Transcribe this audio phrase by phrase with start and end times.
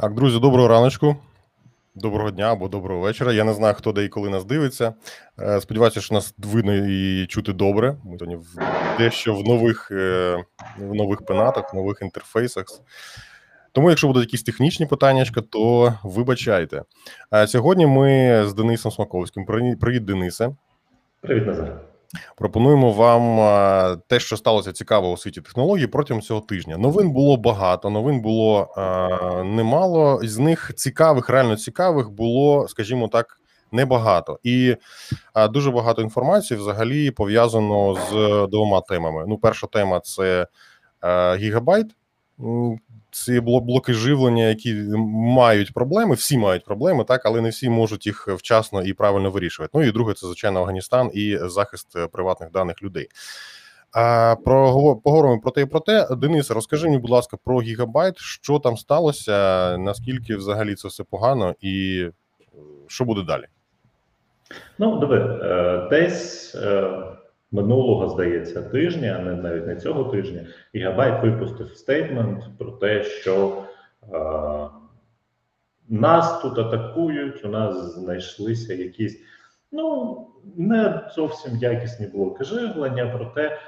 [0.00, 1.16] Так, друзі, доброго раночку,
[1.94, 3.32] доброго дня або доброго вечора.
[3.32, 4.94] Я не знаю, хто де і коли нас дивиться.
[5.40, 7.96] Е, Сподіваюся, що нас видно і чути добре.
[8.04, 8.46] Ми в
[8.98, 10.44] дещо в нових, е,
[10.78, 12.64] в нових пенатах, в нових інтерфейсах.
[13.72, 16.82] Тому, якщо будуть якісь технічні питання, то вибачайте.
[17.46, 19.44] Сьогодні ми з Денисом Смаковським.
[19.80, 20.50] Привіт, Денисе.
[21.20, 21.80] Привіт, Назар.
[22.36, 26.76] Пропонуємо вам те, що сталося цікаво у світі технологій протягом цього тижня.
[26.76, 30.20] Новин було багато, новин було а, немало.
[30.22, 33.40] З них цікавих, реально цікавих було, скажімо так,
[33.72, 34.76] небагато, і
[35.32, 39.24] а, дуже багато інформації взагалі пов'язано з двома темами.
[39.28, 40.46] Ну, перша тема це
[41.00, 41.86] а, Gigabyte.
[43.10, 44.74] Ці блоки живлення, які
[45.08, 49.78] мають проблеми, всі мають проблеми, так, але не всі можуть їх вчасно і правильно вирішувати.
[49.78, 53.08] Ну і друге, це звичайно Афганістан і захист е, приватних даних людей.
[53.92, 56.08] А про поговоримо про те і про те.
[56.16, 61.54] Денис, розкажи мені, будь ласка, про Gigabyte, що там сталося, наскільки взагалі це все погано,
[61.60, 62.04] і
[62.40, 63.44] е, що буде далі?
[64.78, 66.56] Ну, диви, е, десь
[67.50, 73.62] минулого, здається, тижня, а не навіть не цього тижня, Gigabyte випустив statement про те, що
[74.02, 74.18] е,
[75.88, 79.20] нас тут атакують, у нас знайшлися якісь
[79.72, 80.26] ну,
[80.56, 83.58] не зовсім якісні блоки живлення, проте е,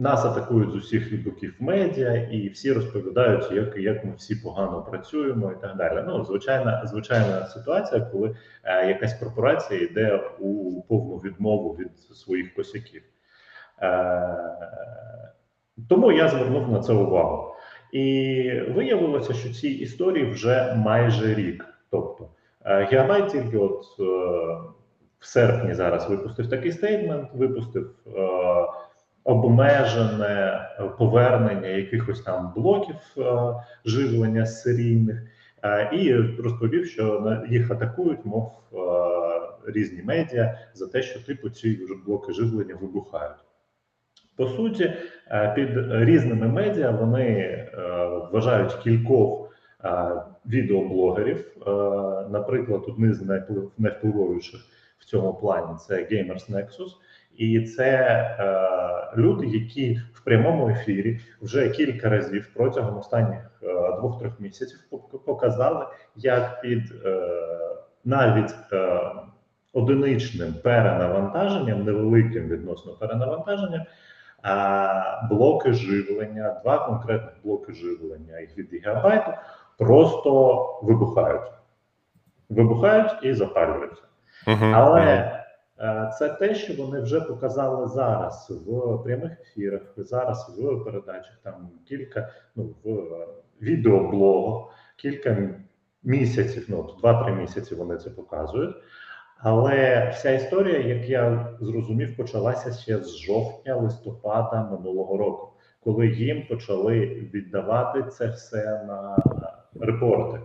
[0.00, 5.52] нас атакують з усіх боків медіа, і всі розповідають, як, як ми всі погано працюємо
[5.52, 6.04] і так далі.
[6.06, 13.02] Ну, звичайна, звичайна ситуація, коли е, якась корпорація йде у повну відмову від своїх косяків.
[13.82, 14.36] Е,
[15.88, 17.54] тому я звернув на це увагу.
[17.92, 21.64] І виявилося, що цій історії вже майже рік.
[21.90, 22.28] Тобто,
[22.64, 24.02] е, тільки от е,
[25.18, 28.10] в серпні зараз випустив такий стейтмент, випустив е,
[29.24, 30.60] обмежене
[30.98, 33.22] повернення якихось там блоків е,
[33.84, 35.22] живлення серійних,
[35.64, 38.76] е, і розповів, що їх атакують, мов е,
[39.72, 43.36] різні медіа за те, що типу ці блоки живлення вибухають.
[44.36, 44.92] По суті,
[45.54, 47.66] під різними медіа вони
[48.32, 49.50] вважають кількох
[50.46, 51.56] відеоблогерів.
[52.30, 54.60] Наприклад, одні з найвплив- найвпливовіших
[54.98, 56.90] в цьому плані це Gamers Nexus.
[57.40, 57.86] І це
[58.38, 63.66] е, люди, які в прямому ефірі вже кілька разів протягом останніх е,
[63.98, 64.78] двох-трьох місяців
[65.26, 65.86] показали,
[66.16, 67.20] як під е,
[68.04, 69.00] навіть е,
[69.72, 73.82] одиничним перенавантаженням, невеликим відносно перенавантаженням,
[74.42, 79.32] а блоки живлення, два конкретних блоки живлення від гігабайту
[79.78, 81.52] просто вибухають.
[82.48, 84.02] Вибухають і запалюються.
[84.46, 85.39] Угу, Але е,
[86.18, 92.32] це те, що вони вже показали зараз в прямих ефірах, зараз в передачах, там кілька
[92.56, 93.26] ну, в е,
[93.60, 95.54] відеоблогах, кілька
[96.02, 98.76] місяців, ну два-три місяці вони це показують.
[99.38, 105.52] Але вся історія, як я зрозумів, почалася ще з жовтня, листопада минулого року,
[105.84, 107.00] коли їм почали
[107.34, 109.16] віддавати це все на
[109.80, 110.40] репорти.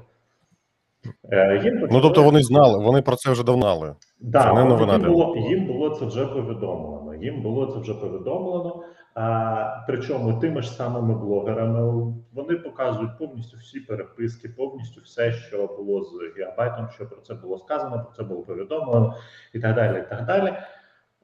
[1.31, 3.96] Е, Їм Ну тобто вони знали, вони про це вже давно знали.
[4.19, 7.16] Да, Це не новина їм було, їм було це вже повідомлено.
[7.16, 8.84] Їм було це вже повідомлено.
[9.16, 16.03] А, причому тими ж самими блогерами вони показують повністю всі переписки, повністю все, що було
[16.03, 19.16] з гігабайтом, що про це було сказано, про це було повідомлено,
[19.53, 20.00] і так далі.
[20.00, 20.53] і так далі.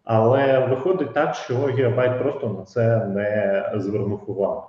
[0.04, 4.64] Але виходить так, що гігабайт просто на це не звернув увагу.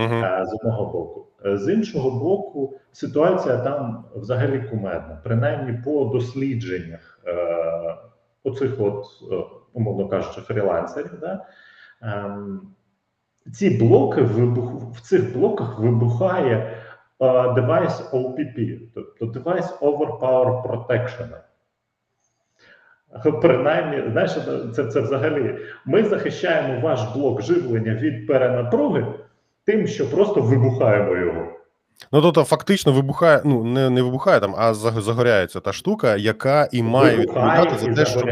[0.00, 1.26] Е, з одного боку.
[1.46, 7.34] Е, З іншого боку, ситуація там взагалі кумедна, принаймні по дослідженнях е,
[8.44, 9.04] оцих, от,
[9.72, 11.20] умовно кажучи, фрілансерів.
[11.20, 11.44] Да?
[12.02, 12.60] Ем,
[13.52, 16.76] ці блоки вибух, в цих блоках вибухає
[17.54, 21.28] девайс OPP, тобто Device Overpower Protection.
[23.42, 24.38] Принаймні, знаєш,
[24.74, 29.06] це, це взагалі ми захищаємо ваш блок живлення від перенапруги
[29.66, 31.46] тим, що просто вибухаємо його.
[32.12, 36.82] Ну тобто, фактично вибухає, ну не, не вибухає там, а загоряється та штука, яка і
[36.82, 38.26] має відповідати за те, щоб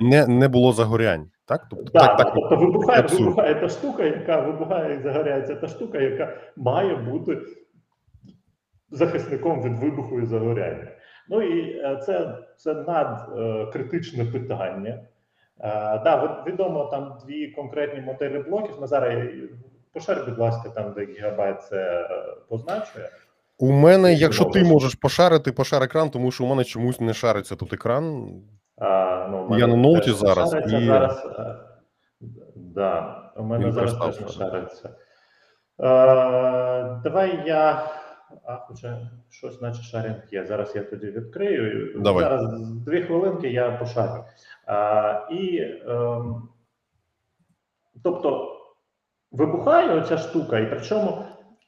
[0.00, 1.30] не, не було загорянь.
[1.46, 3.20] Так, тобто Да, так, так, тобто вибухає, абсурд.
[3.20, 7.38] вибухає та штука, яка вибухає і загоряється та штука, яка має бути
[8.90, 10.88] захисником від вибуху і загоряння.
[11.28, 14.90] Ну і е, це, це надкритичне питання.
[14.90, 15.00] Е,
[16.04, 18.80] да, відомо там дві конкретні моделі блоків.
[18.80, 19.26] Назара,
[19.94, 21.76] пошар, будь ласка, там, де гігабайт це
[22.10, 23.08] е, позначує.
[23.58, 24.94] У мене, Якщо ти можеш.
[24.94, 28.28] пошарити, пошар екран, тому що у мене чомусь не шариться тут екран.
[28.78, 31.26] А, ну, Я на ноуті зараз, і- зараз.
[31.38, 31.56] е,
[32.56, 34.88] Да, у мене зараз теж не шариться.
[34.88, 34.94] Е,
[37.04, 37.90] давай я
[38.44, 40.46] а хоча щось, наче шарінг є.
[40.46, 42.00] Зараз я тоді відкрию.
[42.00, 42.24] Давай.
[42.24, 44.24] Зараз дві хвилинки я пошарю.
[44.66, 46.48] А, і ем,
[48.04, 48.53] тобто
[49.34, 51.24] вибухає оця штука, і причому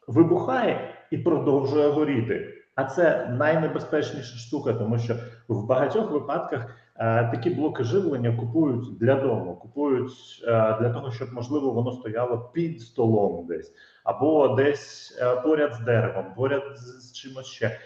[0.08, 2.52] вибухає і продовжує горіти.
[2.74, 5.14] А це найнебезпечніша штука, тому що
[5.48, 10.10] в багатьох випадках е, такі блоки живлення купують для дому, купують
[10.42, 13.72] е, для того, щоб можливо воно стояло під столом десь,
[14.04, 17.78] або десь е, поряд з деревом, поряд з, з чимось ще.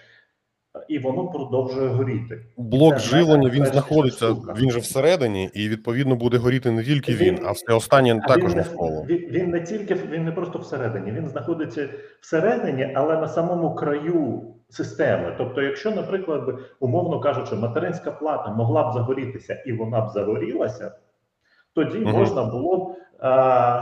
[0.88, 2.40] І воно продовжує горіти.
[2.56, 4.54] Блок Це живлення він знаходиться, штука.
[4.58, 8.28] він же всередині, і відповідно буде горіти не тільки він, Він- а все останнє А
[8.28, 9.04] також навколо.
[9.08, 11.88] він, він не тільки він не просто всередині, він знаходиться
[12.20, 15.34] всередині, але на самому краю системи.
[15.38, 20.92] Тобто, якщо, наприклад, умовно кажучи, материнська плата могла б загорітися і вона б загорілася,
[21.74, 22.12] тоді Мгм.
[22.12, 22.94] можна було б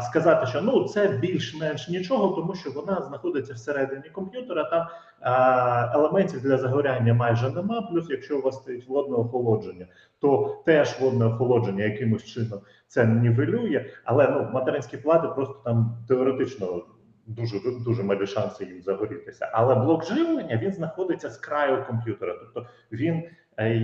[0.00, 4.64] сказати, що ну це більш-менш нічого, тому що вона знаходиться всередині комп'ютера.
[4.64, 4.87] Там
[5.20, 7.82] а, елементів для загоряння майже нема.
[7.82, 9.87] Плюс, якщо у вас стоїть водне охолодження,
[10.20, 16.82] то теж водне охолодження якимось чином це нівелює, але ну материнські плати просто там теоретично
[17.26, 19.50] дуже дуже малі шанси їм загорітися.
[19.52, 23.23] Але блок живлення він знаходиться з краю комп'ютера, тобто він
[23.56, 23.75] е,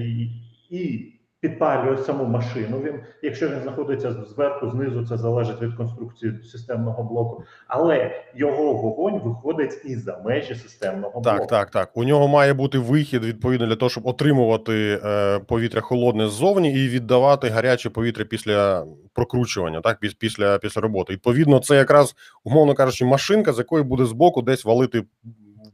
[0.71, 1.13] і
[1.49, 2.81] підпалює саму машину.
[2.85, 9.21] Він, якщо він знаходиться зверху, знизу, це залежить від конструкції системного блоку, але його вогонь
[9.25, 11.51] виходить і за межі системного Так, блоку.
[11.51, 11.91] так, так.
[11.97, 16.89] У нього має бути вихід відповідно для того, щоб отримувати е, повітря холодне ззовні і
[16.89, 21.13] віддавати гаряче повітря після прокручування, так піс- після, після роботи.
[21.13, 22.15] Відповідно, це якраз,
[22.45, 25.03] умовно кажучи, машинка, з якої буде збоку десь валити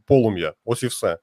[0.07, 0.53] полум'я.
[0.65, 1.19] Ось і все.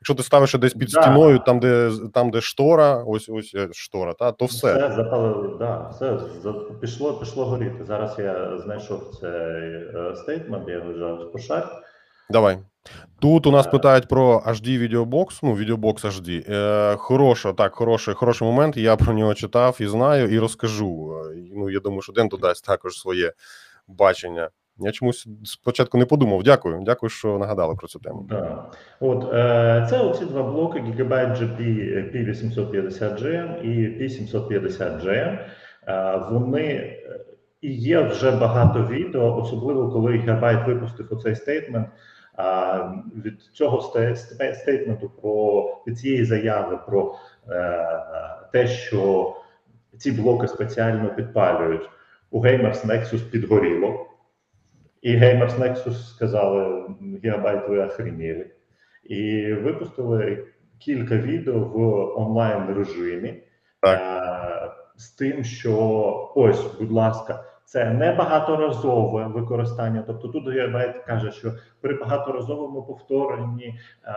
[0.00, 1.02] Якщо ти ставиш десь під Да.
[1.02, 4.74] стіною, там де там, де штора, ось ось е, штора, та то все.
[4.74, 7.84] Все запалило, да, все за- пішло, пішло горіти.
[7.84, 11.66] Зараз я знайшов цей е, стейтмент, я його вже пошарю.
[12.30, 12.58] Давай.
[13.20, 13.70] Тут у нас Е.
[13.70, 16.44] питають про HD відеобокс, ну, відеобокс HD.
[16.52, 18.76] Е, хороша, так, хороший, хороший момент.
[18.76, 21.22] Я про нього читав і знаю, і розкажу.
[21.56, 23.32] Ну, я думаю, що Ден додасть також своє
[23.88, 24.48] бачення.
[24.78, 26.42] Я чомусь спочатку не подумав.
[26.42, 26.80] Дякую.
[26.84, 28.26] Дякую, що нагадали про цю тему.
[28.28, 28.64] Да.
[29.00, 31.60] От е, це оці два блоки Gigabyte GP
[32.16, 35.38] P850GM і P750GM.
[35.88, 36.96] Е, вони
[37.60, 41.88] і є вже багато відео, особливо коли Gigabyte випустив оцей стейтмент.
[43.24, 47.14] Від цього сте- сте- стейтменту про від цієї заяви про
[47.50, 47.88] е,
[48.52, 49.34] те, що
[49.98, 51.88] ці блоки спеціально підпалюють
[52.30, 54.06] у Gamers Nexus підгоріло.
[55.02, 56.86] І Gamers Nexus сказали,
[57.24, 58.50] Gigabyte ви охренели.
[59.04, 60.46] І випустили
[60.78, 61.78] кілька відео в
[62.20, 63.42] онлайн режимі
[63.80, 64.00] Так.
[64.00, 65.72] е, з тим, що
[66.34, 70.04] ось, будь ласка, це не багаторазове використання.
[70.06, 74.12] Тобто тут Gigabyte каже, що при багаторазовому повторенні е,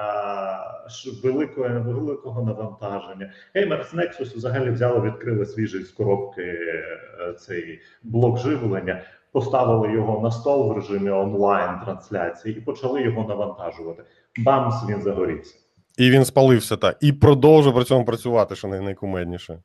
[1.24, 3.34] великого, великого навантаження.
[3.56, 9.02] Gamers Nexus взагалі взяли, відкрили свіжий з коробки е, цей блок живлення
[9.32, 14.04] поставили його на стол в режимі онлайн трансляції і почали його навантажувати.
[14.46, 15.56] Бамс він загорівся.
[15.98, 16.98] І він спалився так.
[17.02, 19.60] І продовжує при цьому працювати, що най- найкумедніше.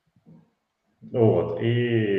[1.12, 2.10] От і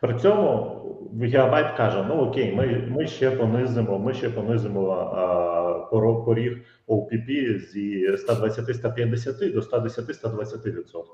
[0.00, 0.76] при цьому
[1.22, 6.58] Gigabyte каже: ну okay, ми, ми ще понизимо, ми ще понизимо а, поріг
[6.88, 11.04] OPP зі 120-150 до 110-120%.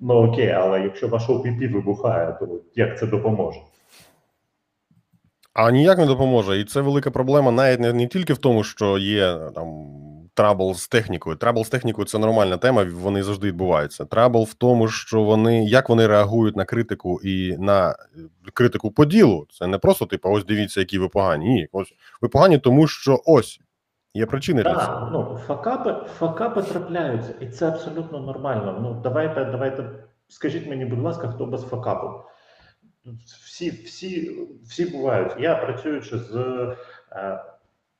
[0.00, 3.60] Ну okay, але якщо ваш OPP вибухає, то як це допоможе?
[5.56, 6.60] А ніяк не допоможе.
[6.60, 9.86] І це велика проблема навіть не, не тільки в тому, що є там
[10.34, 11.36] trouble з технікою.
[11.36, 14.04] Trouble з технікою це нормальна тема, вони завжди відбуваються.
[14.04, 17.94] Trouble в тому, що вони як вони реагують на критику і на е,
[18.54, 19.46] критику по ділу.
[19.50, 21.48] Це не просто типу, ось дивіться, які ви погані.
[21.48, 23.60] Ні, ось ви погані, тому що ось
[24.14, 25.08] є причини для цього.
[25.12, 28.78] ну факапи, факапи трапляються, і це абсолютно нормально.
[28.82, 29.84] Ну давайте, давайте,
[30.28, 32.08] скажіть мені, будь ласка, хто без факапу?
[33.44, 34.30] Всі, всі,
[34.64, 35.32] всі бувають.
[35.38, 36.36] Я працюючи з
[37.12, 37.44] е,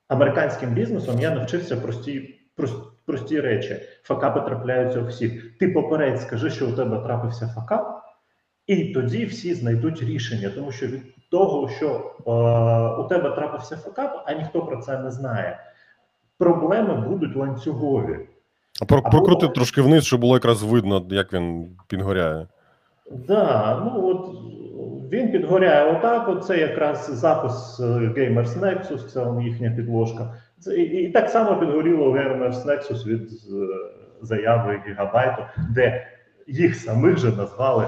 [0.08, 3.76] американським бізнесом, я навчився прості, прості, прості речі.
[4.02, 5.58] Факапи трапляються у всіх.
[5.58, 8.02] Ти попередь, скажи, що у тебе трапився факап,
[8.66, 14.25] і тоді всі знайдуть рішення, тому що від того, що е, у тебе трапився факап,
[14.26, 15.60] а ніхто про це не знає.
[16.38, 18.28] Проблеми будуть ланцюгові.
[18.82, 22.46] А про, Або- прокрути трошки вниз, щоб було якраз видно, як він підгоряє.
[23.10, 24.36] Да, ну от
[25.12, 26.28] він підгоряє отак.
[26.28, 30.34] От це якраз запис е, Gamers Nexus, це їхня підложка.
[30.58, 33.68] Це і, і так само підгоріло Gamers Nexus від е,
[34.22, 36.06] заяви Гігабайту, де
[36.46, 37.86] їх самих же назвали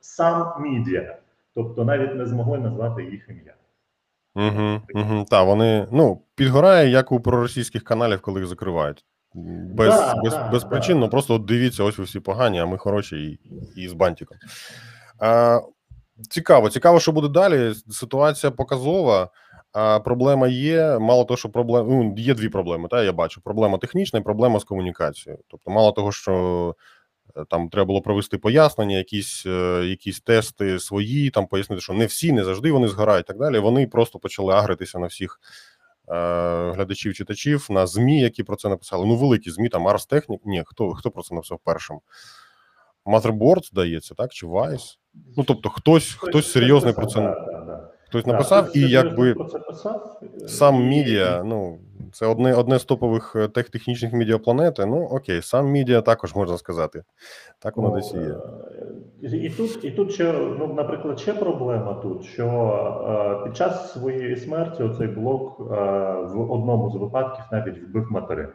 [0.00, 1.14] сам Media,
[1.54, 3.54] тобто навіть не змогли назвати їх ім'я.
[4.34, 5.24] Угу, угу.
[5.30, 9.04] Та вони ну підгорає, як у проросійських каналів, коли їх закривають.
[9.34, 10.68] Без Да, без, да, без да.
[10.68, 13.40] причин, ну просто от дивіться, ось ви всі погані, а ми хороші і,
[13.82, 14.36] і з бантиком.
[15.18, 15.60] А,
[16.30, 17.74] цікаво, цікаво, що буде далі.
[17.90, 19.30] Ситуація показова.
[19.72, 20.98] А проблема є.
[20.98, 21.86] Мало того, що проблем...
[21.88, 22.88] ну, є дві проблеми.
[22.88, 25.42] Та я бачу: проблема технічна і проблема з комунікацією.
[25.48, 26.74] Тобто, мало того, що
[27.36, 32.06] е, там треба було провести пояснення, якісь, е, якісь тести свої, там пояснити, що не
[32.06, 33.26] всі, не завжди вони згорають.
[33.26, 33.58] Так далі.
[33.58, 35.40] Вони просто почали агритися на всіх
[36.08, 36.14] е,
[36.72, 39.06] глядачів, читачів, на змі, які про це написали.
[39.06, 40.38] Ну, великі змі, там Ars Technic.
[40.44, 42.00] Ні, хто хто про це написав першим?
[43.06, 44.32] Motherboard, здається, так?
[44.32, 44.99] Чи Vice?
[45.36, 47.34] Ну, тобто, хтось, хтось серйозний про це
[48.08, 49.30] хтось написав, хтось і якби
[50.42, 51.78] е, сам мідіа, ну
[52.12, 54.86] це одне одне з топових е, тех технічних медіа планети.
[54.86, 57.02] Ну окей, сам мідіа також можна сказати.
[57.58, 58.34] Так воно Ну, десь і є.
[59.32, 62.44] е, І тут, і тут ще, ну, наприклад, ще проблема тут, що
[63.40, 65.64] е, під час своєї смерті оцей блок е,
[66.34, 68.52] в одному з випадків навіть вбив материнку.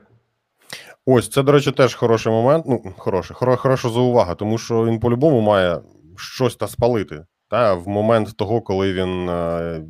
[1.05, 2.65] Ось це, до речі, теж хороший момент.
[2.67, 5.79] Ну, хороший, хоро, хороша заувага, тому що він по-любому має
[6.17, 7.25] щось та спалити.
[7.49, 9.81] Та в момент того, коли він е,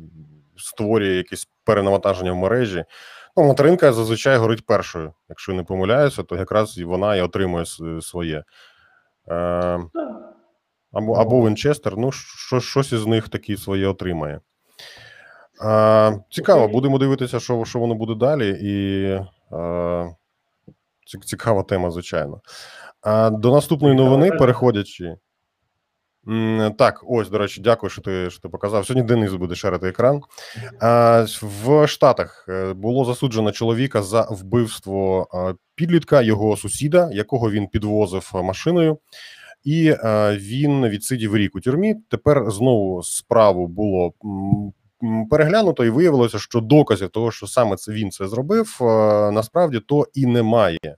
[0.56, 2.84] створює якесь перенавантаження в мережі.
[3.36, 5.12] Ну, материнка зазвичай горить першою.
[5.28, 7.64] Якщо не помиляюся, то якраз вона і отримує
[8.00, 8.44] своє.
[9.28, 9.80] Е,
[10.92, 14.40] Або, або Вінчестер, ну, що, щось із них такі своє отримає.
[15.62, 18.72] А, цікаво, будемо дивитися, що, що воно буде далі, і
[21.06, 22.40] ці- цікава тема, звичайно.
[23.02, 25.16] А, до наступної новини, переходячи.
[26.78, 28.86] Так, ось, до речі, дякую, що ти, що ти показав.
[28.86, 30.20] Сьогодні Денис буде шерити екран.
[31.42, 35.28] В Штатах е, було засуджено чоловіка за вбивство
[35.74, 38.98] підлітка, його сусіда, якого він підвозив машиною
[39.66, 41.94] і е, він відсидів рік у тюрмі.
[42.08, 44.12] Тепер знову справу було
[45.30, 48.84] переглянуто, і виявилося, що доказів того, що саме це він це зробив, е,
[49.30, 50.96] насправді то і немає.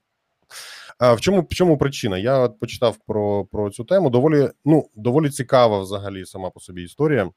[0.99, 2.19] А в чому в чому причина?
[2.19, 4.11] Я от почитав про, про цю тему.
[4.11, 7.31] Доволі ну доволі цікава взагалі сама по собі історія.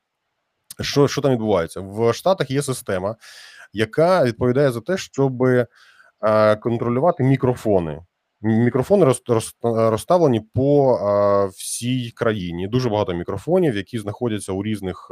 [0.80, 2.52] Що, що там відбувається в Штатах?
[2.52, 3.16] Є система,
[3.74, 5.44] яка відповідає за те, щоб
[6.62, 8.02] контролювати мікрофони.
[8.42, 10.98] Мікрофони роз, роз, розставлені по
[11.56, 12.68] всій країні.
[12.68, 15.12] Дуже багато мікрофонів, які знаходяться у різних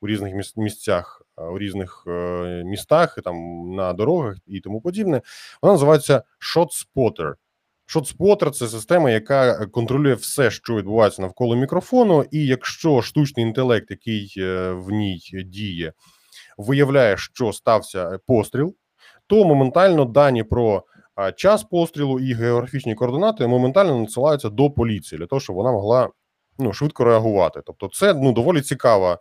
[0.00, 3.36] у різних місцях, у різних е, містах, там
[3.74, 5.22] на дорогах і тому подібне.
[5.62, 6.22] Вона називається
[6.56, 7.34] ShotSpotter.
[7.94, 12.24] ShotSpotter– це система, яка контролює все, що відбувається навколо мікрофону.
[12.30, 15.92] І якщо штучний інтелект, який е, в ній діє,
[16.58, 18.74] виявляє, що стався постріл,
[19.26, 20.84] то моментально дані про
[21.36, 26.08] час пострілу і географічні координати моментально надсилаються до поліції для того, щоб вона могла
[26.58, 27.60] ну швидко реагувати.
[27.66, 29.18] Тобто, це ну доволі цікава,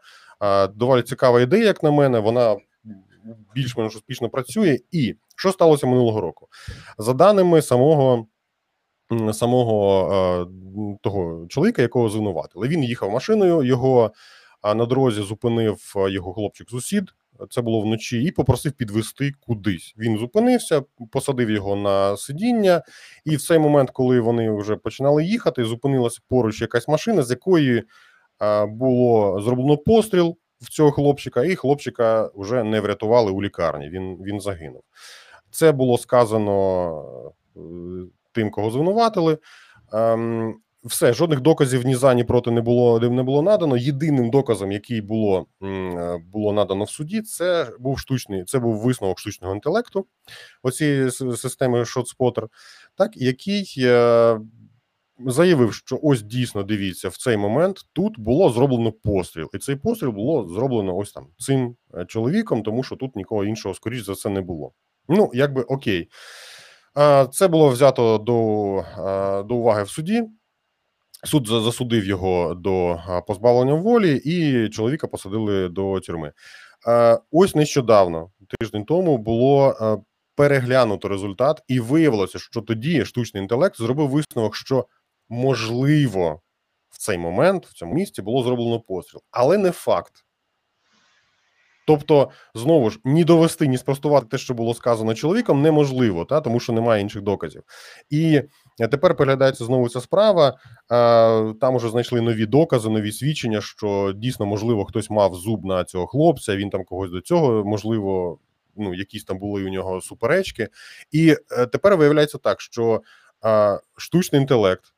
[0.73, 2.19] доволі цікава ідея, як на мене.
[2.19, 2.55] Вона
[3.55, 4.79] більш-менш успішно працює.
[4.91, 6.47] І що сталося минулого року?
[6.97, 8.27] За даними самого.
[9.33, 13.63] Самого е, того чоловіка, якого звинуватили, він їхав машиною.
[13.63, 14.11] Його
[14.63, 17.03] на дорозі зупинив його хлопчик-сусід.
[17.49, 19.95] Це було вночі, і попросив підвести кудись.
[19.97, 20.81] Він зупинився,
[21.11, 22.81] посадив його на сидіння,
[23.25, 27.83] і в цей момент, коли вони вже починали їхати, зупинилася поруч якась машина, з якої
[28.67, 33.89] було зроблено постріл в цього хлопчика, і хлопчика вже не врятували у лікарні.
[33.89, 34.83] Він, він загинув.
[35.51, 37.59] Це було сказано е,
[38.35, 39.37] тим, кого звинуватили.
[39.93, 43.77] Ем, все, жодних доказів ні за, ні проти не було не було надано.
[43.77, 49.19] Єдиним доказом, який було е, було надано в суді, це був штучний, це був висновок
[49.19, 50.05] штучного інтелекту
[50.63, 52.47] оцієї системи ShotSpotter,
[52.95, 54.39] так який е,
[55.25, 60.11] заявив, що ось дійсно дивіться, в цей момент тут було зроблено постріл, і цей постріл
[60.11, 64.29] було зроблено ось там цим е, чоловіком, тому що тут нікого іншого, скоріш за це,
[64.29, 64.71] не було.
[65.09, 66.09] Ну, якби окей.
[66.95, 68.33] А, Це було взято до,
[69.47, 70.23] до уваги в суді.
[71.23, 76.33] Суд засудив його до позбавлення волі, і чоловіка посадили до тюрми.
[77.31, 79.75] Ось нещодавно, тиждень тому, було
[80.35, 84.87] переглянуто результат, і виявилося, що тоді штучний інтелект зробив висновок, що
[85.29, 86.41] можливо
[86.89, 90.24] в цей момент в цьому місці було зроблено постріл, але не факт.
[91.85, 96.59] Тобто, знову ж ні довести, ні спростувати те, що було сказано чоловіком, неможливо, та тому
[96.59, 97.63] що немає інших доказів.
[98.09, 98.41] І
[98.79, 100.47] е, тепер переглядається знову ця справа.
[100.47, 105.83] Е, Там уже знайшли нові докази, нові свідчення, що дійсно можливо хтось мав зуб на
[105.83, 106.55] цього хлопця.
[106.55, 108.39] Він там когось до цього, можливо,
[108.75, 110.67] ну якісь там були у нього суперечки.
[111.11, 113.01] І е, тепер виявляється так, що
[113.97, 114.94] штучний інтелект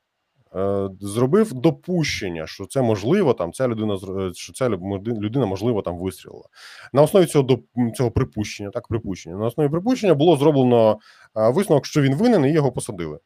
[1.00, 6.46] зробив допущення, що це можливо, там ця людина е, що ця людина можливо там вистрілила.
[6.94, 7.60] На основі цього
[7.96, 9.36] цього припущення, так припущення.
[9.36, 11.00] На основі припущення було зроблено
[11.38, 13.20] е, висновок, що він винен, і його посадили.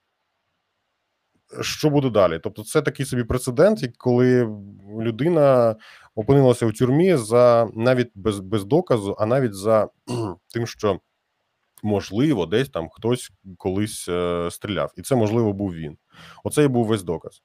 [1.62, 2.40] Що буде далі?
[2.44, 4.58] Тобто, це такий собі прецедент, коли
[5.00, 5.76] людина
[6.16, 9.88] опинилася у тюрмі за навіть без, без доказу, а навіть за
[10.54, 11.00] тим, що
[11.84, 15.98] можливо, десь там хтось колись е, стріляв, і це можливо був він.
[16.44, 17.44] Оце і був весь доказ.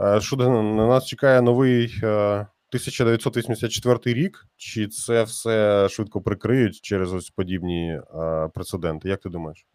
[0.00, 6.80] Е, що на на нас чекає новий е, 1984 рік, чи це все швидко прикриють
[6.80, 9.08] через ось подібні е, прецеденти?
[9.08, 9.66] Як ти думаєш?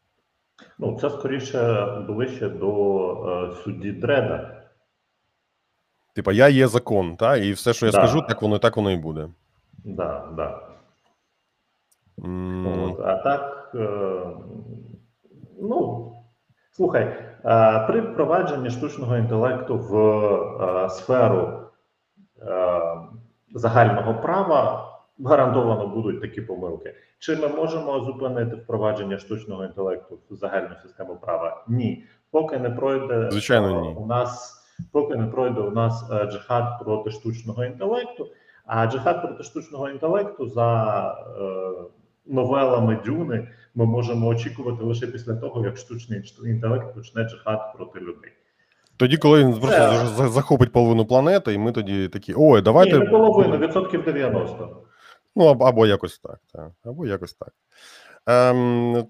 [0.80, 4.56] Ну, це скоріше ближче до е, судді Дреда.
[6.16, 7.98] Типа, я є закон, та і все, що я Да.
[7.98, 9.30] скажу, так воно так воно і буде.
[9.86, 10.68] Да, да.
[12.26, 13.90] М, От, а так, е,
[15.62, 16.12] ну,
[16.72, 17.29] слухай, е,
[17.88, 19.96] при впровадженні штучного інтелекту в
[20.86, 21.60] е, сферу
[22.42, 22.82] е,
[23.54, 24.86] загального права
[25.26, 26.96] гарантовано будуть такі помилки.
[27.20, 31.64] Чи ми можемо зупинити впровадження штучного інтелекту в загальну систему права?
[31.68, 32.04] Ні.
[32.32, 33.96] Поки не пройде Звичайно, е, ні.
[33.98, 38.28] у нас, поки не пройде у нас е, джихад проти штучного інтелекту.
[38.66, 41.46] А джихад проти штучного інтелекту за е,
[42.30, 48.32] новелами Дюни ми можемо очікувати лише після того, як штучний інтелект почне джихад проти людей.
[48.98, 52.94] Тоді, коли він просто за- захопить половину планети, і ми тоді такі: ой, давайте.
[52.94, 54.84] Ні, не половину, відсотків 90.
[55.36, 56.72] Ну, або, або якось так, так.
[56.84, 57.54] Або якось так.
[58.26, 59.06] Ем,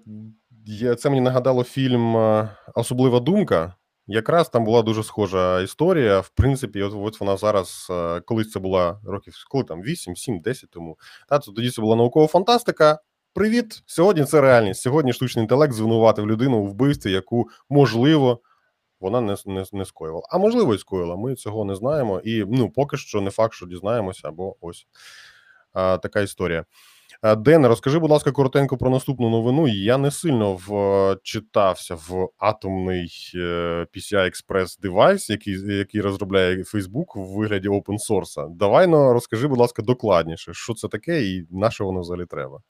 [0.98, 3.74] це мені нагадало фільм е, Особлива думка.
[4.06, 6.20] Якраз там була дуже схожа історія.
[6.20, 10.38] В принципі, от, от вона зараз, е, колись це була років, коли там 8, 7,
[10.40, 10.98] 10 тому.
[11.28, 12.98] Та, то тоді це була наукова фантастика.
[13.34, 13.82] Привіт!
[13.86, 14.82] Сьогодні це реальність.
[14.82, 18.40] Сьогодні штучний інтелект звинуватив людину у вбивстві, яку можливо
[19.00, 20.26] вона не, не, не скоювала.
[20.30, 21.16] А можливо, і скоїла.
[21.16, 22.20] Ми цього не знаємо.
[22.24, 24.86] І ну, поки що не факт, що дізнаємося, або ось
[25.72, 26.64] а, така історія.
[27.36, 29.68] Ден, розкажи, будь ласка, коротенько про наступну новину.
[29.68, 33.38] Я не сильно вчитався в атомний е,
[33.96, 38.56] PCI Express девайс, який, який розробляє Facebook в вигляді open source.
[38.56, 42.60] Давай ну, розкажи, будь ласка, докладніше, що це таке і на що воно взагалі треба.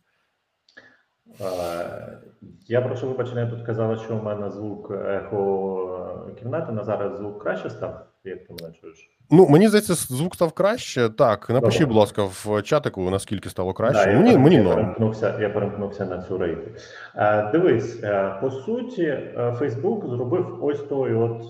[2.68, 7.70] Я прошу вибачення, тут казали, що у мене звук ехо кімнати, на зараз звук краще
[7.70, 9.10] став, як ти мене чуєш?
[9.32, 11.08] Ну, мені здається, звук став краще.
[11.08, 14.06] Так, напиши, будь ласка, в чатику, наскільки стало краще.
[14.06, 14.76] Да, мені перем- мені я норм.
[14.76, 16.70] перемкнувся, я перемкнувся на цю рейку.
[17.16, 21.42] Е, дивись, е, по суті, е, Facebook зробив ось той от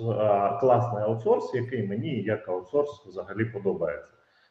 [0.60, 4.08] класний аутсорс, який мені як аутсорс взагалі подобається.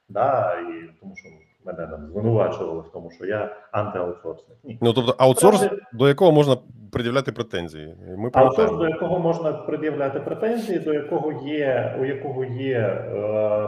[0.09, 1.29] Да, і тому що
[1.65, 4.57] мене там звинувачували в тому, що я антиаутсорсник.
[4.63, 4.79] Ні.
[4.81, 6.57] Ну, тобто, аутсорс, Справді- до якого можна
[6.91, 7.95] пред'являти претензії.
[8.17, 13.11] Ми Аутсорс, до якого можна пред'являти претензії, до якого є у якого є е,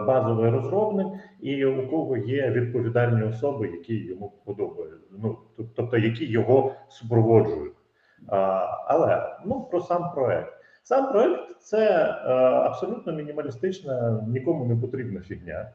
[0.07, 1.07] базовий розробник,
[1.41, 5.07] і у кого є відповідальні особи, які йому подобаються.
[5.23, 5.37] Ну
[5.75, 7.73] тобто, які його супроводжують.
[8.27, 8.37] А,
[8.87, 10.53] але ну про сам проект.
[10.83, 11.87] Сам проект це
[12.25, 15.69] е, абсолютно мінімалістична, нікому не потрібна фігня,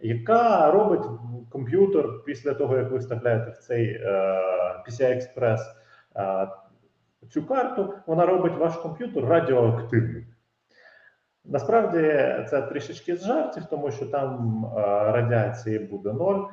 [0.00, 1.04] яка робить
[1.50, 4.04] комп'ютер після того, як ви вставляєте в цей е,
[4.88, 5.58] PCI Express
[6.16, 6.48] е,
[7.30, 10.26] цю карту, вона робить ваш комп'ютер радіоактивним.
[11.44, 12.00] Насправді
[12.50, 14.80] це трішечки з жартів, тому що там е,
[15.12, 16.44] радіації буде ноль,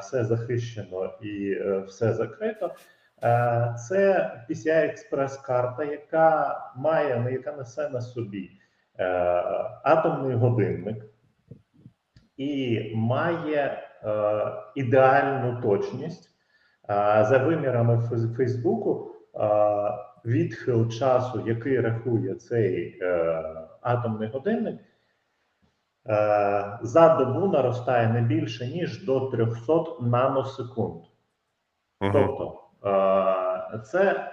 [0.00, 2.74] все захищено і все закрито.
[3.88, 8.50] Це PCI Express карта, яка має, яка несе на собі
[9.82, 11.04] атомний годинник
[12.38, 16.30] і має е, ідеальну точність.
[16.90, 19.48] Е, за вимірами Фейс- Фейсбуку, е,
[20.24, 23.44] відхил часу, який рахує цей е,
[23.80, 24.80] атомний годинник,
[26.82, 31.02] за добу наростає не більше ніж до 300 наносекунд.
[32.00, 32.12] Мгм.
[32.12, 32.62] Тобто,
[33.84, 34.30] це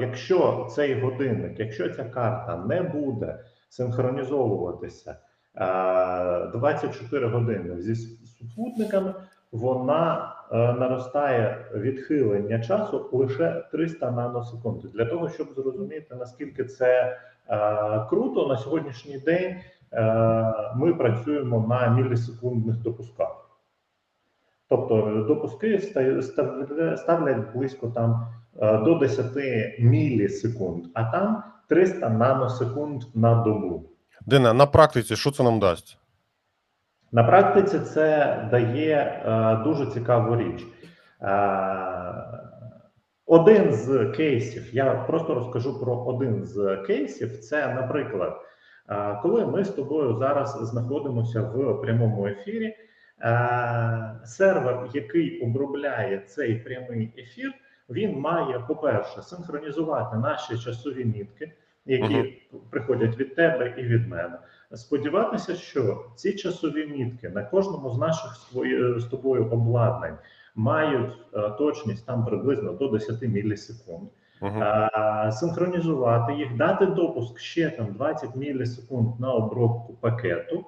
[0.00, 5.16] якщо цей годинник, якщо ця карта не буде синхронізовуватися
[5.54, 7.94] 24 години зі
[8.26, 9.14] супутниками,
[9.52, 14.82] вона е, наростає відхилення часу лише 300 наносекунд.
[14.94, 19.56] Для того, щоб зрозуміти, наскільки це е, круто, на сьогоднішній день
[19.92, 23.44] е, ми працюємо на мілісекундних допусках.
[24.68, 25.78] Тобто допуски
[26.96, 28.26] ставлять близько там
[28.62, 29.26] е, до 10
[29.78, 33.93] мілісекунд, а там 300 наносекунд на добу.
[34.26, 35.98] Дина, на практиці, що це нам дасть?
[37.12, 40.66] На практиці це дає е, дуже цікаву річ.
[41.22, 41.34] Е,
[43.26, 47.40] один з кейсів, я просто розкажу про один з кейсів.
[47.40, 48.40] Це, наприклад,
[48.88, 52.76] Е, Коли ми з тобою зараз знаходимося в прямому ефірі,
[53.20, 57.52] е, сервер, який обробляє цей прямий ефір,
[57.90, 61.52] він має, по-перше, синхронізувати наші часові мітки,
[61.86, 62.26] які Мгм.
[62.70, 64.38] приходять від тебе і від мене.
[64.72, 70.18] Сподіватися, що ці часові мітки на кожному з наших свої- з тобою обладнань
[70.54, 74.08] мають е, точність там приблизно до 10 мілісекунд.
[74.42, 74.62] Мгм.
[74.62, 80.64] А, синхронізувати їх, дати допуск ще там 20 мілісекунд на обробку пакету,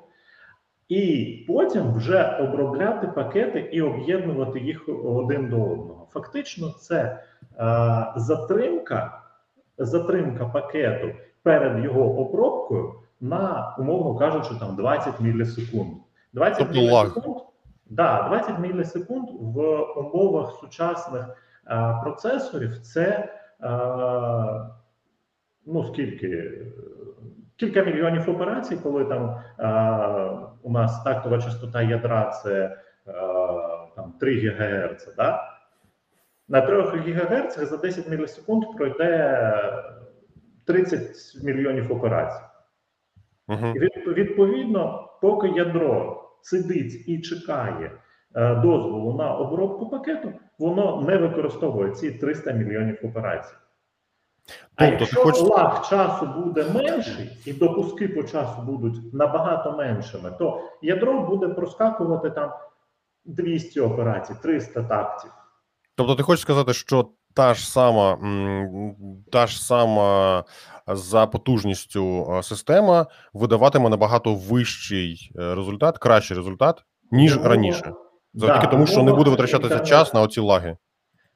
[0.89, 6.09] і потім вже обробляти пакети і об'єднувати їх один до одного.
[6.13, 7.23] Фактично, це
[7.59, 9.23] а, затримка,
[9.79, 11.09] затримка пакету
[11.43, 15.93] перед його обробкою на, умовно кажучи, там 20 мілісекунд.
[16.33, 17.37] 20 Тобто мілісекунд,
[17.87, 21.27] да, 20 мілісекунд в умовах сучасних
[21.65, 24.67] а, процесорів це а,
[25.67, 26.53] ну скільки?
[27.57, 33.13] Кілька мільйонів операцій, коли там а, у нас тактова частота ядра це а,
[33.97, 35.56] там 3 ГГц, да?
[36.49, 36.83] На 3
[37.13, 39.43] ГГц за 10 мілісекунд пройде
[40.67, 42.43] 30 мільйонів операцій.
[43.49, 43.75] Мгм.
[43.77, 43.79] І
[44.13, 47.93] відповідно, поки ядро сидить і чекає
[48.35, 53.55] е, дозволу на обробку пакету, воно не використовує ці 300 мільйонів операцій.
[54.77, 60.31] А Тобто якщо хочеш- лаг часу буде менший, і допуски по часу будуть набагато меншими,
[60.39, 62.51] то ядро буде проскакувати там
[63.25, 65.31] 200 операцій, 300 тактів.
[65.97, 68.19] Тобто, ти хочеш сказати, що та ж сама,
[69.33, 70.45] та ж сама
[70.87, 76.83] за потужністю е, система видаватиме набагато вищий е, результат, кращий результат,
[77.13, 77.93] ніж Умова- раніше.
[78.35, 80.77] Завдяки Да, тому, що не буде витрачатися інтернет- час на оці лаги.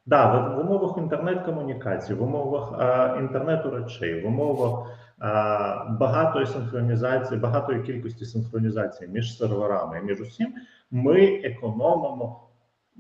[0.07, 4.87] Да, в, умовах інтернет-комунікації, в умовах а, інтернету речей, в умовах
[5.19, 10.55] а, багатої синхронізації, багатої кількості синхронізації між серверами і між усім,
[10.91, 12.41] ми економимо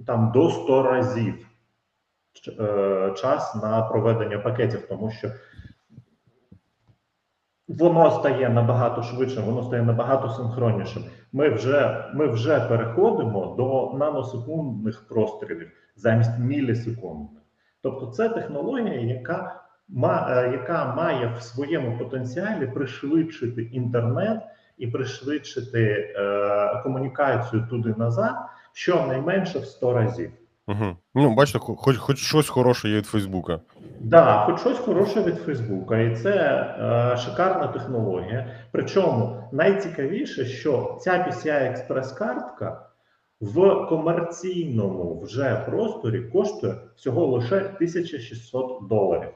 [0.06, 1.49] там до 100 разів е,
[3.16, 5.30] час на проведення пакетів, тому що
[7.78, 11.04] воно стає набагато швидшим, воно стає набагато синхроннішим.
[11.32, 17.42] Ми вже, ми вже переходимо до наносекундних прострілів замість мілісекундних.
[17.82, 19.62] Тобто, це технологія, яка,
[20.04, 24.40] е, яка має в своєму потенціалі пришвидшити інтернет
[24.78, 25.82] і пришвидшити
[26.16, 28.34] е, комунікацію туди назад,
[28.72, 30.30] щонайменше в 100 разів.
[30.70, 30.96] Угу.
[31.14, 33.60] Ну, бачите, хоч, хоч щось хороше є від Фейсбука.
[34.00, 38.50] Да, хоч щось хороше від Фейсбука, і це е, шикарна технологія.
[38.72, 42.80] Причому найцікавіше, що ця PCI експрес-картка
[43.40, 49.30] в комерційному вже просторі коштує всього лише 1600 доларів.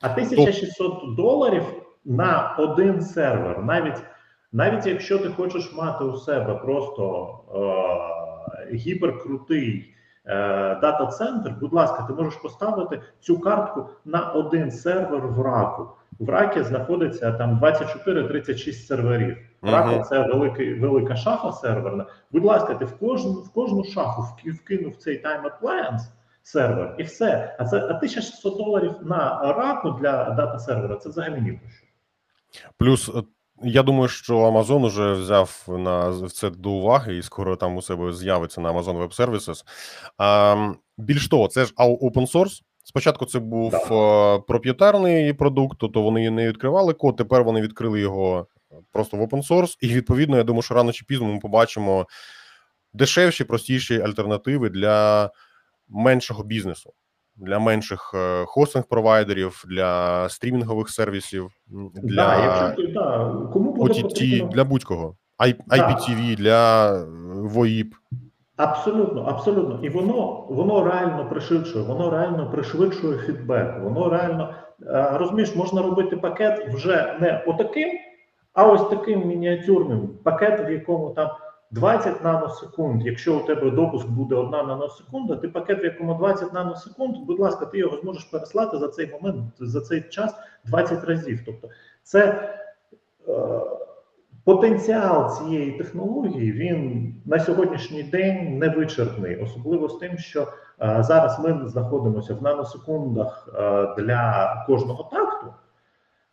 [0.00, 1.64] А 1600 доларів
[2.04, 4.02] на один сервер, навіть
[4.52, 9.91] навіть якщо ти хочеш мати у себе просто е, гіперкрутий
[10.80, 15.88] дата-центр, будь ласка, ти можеш поставити цю картку на один сервер в раку.
[16.18, 19.36] В ракі знаходиться там 24-36 серверів.
[19.62, 20.02] Рака Мгм.
[20.02, 22.06] це великий, велика шафа серверна.
[22.30, 24.22] Будь ласка, ти в кожну в кожну шафу
[24.62, 26.00] вкинув цей Time Appliance
[26.42, 27.56] сервер, і все.
[27.58, 30.96] А це а 1600 доларів на раку для дата сервера.
[30.96, 31.86] Це взагалі ні про що.
[32.76, 33.22] Плюс, е,
[33.64, 38.12] я думаю, що Amazon уже взяв на це до уваги, і скоро там у себе
[38.12, 39.64] з'явиться на Amazon Web Services.
[40.18, 42.62] А, більш того, це ж open source.
[42.84, 47.16] Спочатку це був е, проп'єтарний продукт, тобто вони не відкривали код.
[47.16, 48.46] Тепер вони відкрили його
[48.92, 49.76] просто в open source.
[49.80, 52.06] І відповідно, я думаю, що рано чи пізно ми побачимо
[52.92, 55.30] дешевші, простіші альтернативи для
[55.88, 56.92] меншого бізнесу,
[57.36, 61.50] для менших е, хостинг провайдерів, для стрімінгових сервісів,
[61.94, 65.16] для Да, якщо да, кому OTT, потрібно для будь-кого.
[65.38, 65.76] I, Да.
[65.76, 67.04] IPTV, для е,
[67.54, 67.90] VoIP.
[68.56, 69.80] Абсолютно, абсолютно.
[69.82, 73.80] І воно воно реально пришвидшує, воно реально пришвидшує фідбек.
[73.82, 74.54] Воно реально
[74.86, 77.90] е, розумієш, можна робити пакет вже не отаким,
[78.52, 81.30] а ось таким мініатюрним пакет, в якому там
[81.72, 83.06] 20 наносекунд.
[83.06, 87.66] Якщо у тебе допуск буде одна наносекунда, ти пакет, в якому 20 наносекунд, будь ласка,
[87.66, 91.40] ти його зможеш переслати за цей момент, за цей час 20 разів.
[91.46, 91.68] Тобто,
[92.02, 92.48] це.
[93.28, 93.60] Е,
[94.44, 100.48] Потенціал цієї технології він на сьогоднішній день не вичерпний, особливо з тим, що
[100.82, 105.46] е, зараз ми знаходимося в наносекундах е, для кожного такту,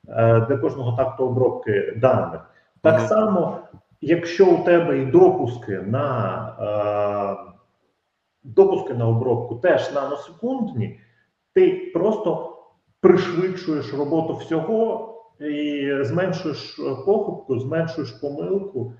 [0.07, 2.41] е, для кожного такту обробки даних.
[2.81, 3.57] Так само,
[4.01, 7.53] якщо у тебе і допуски на е,
[8.43, 10.99] допуски на обробку теж наносекундні,
[11.53, 12.57] ти просто
[12.99, 15.05] пришвидшуєш роботу всього
[15.39, 18.93] і зменшуєш похибку, зменшуєш помилку.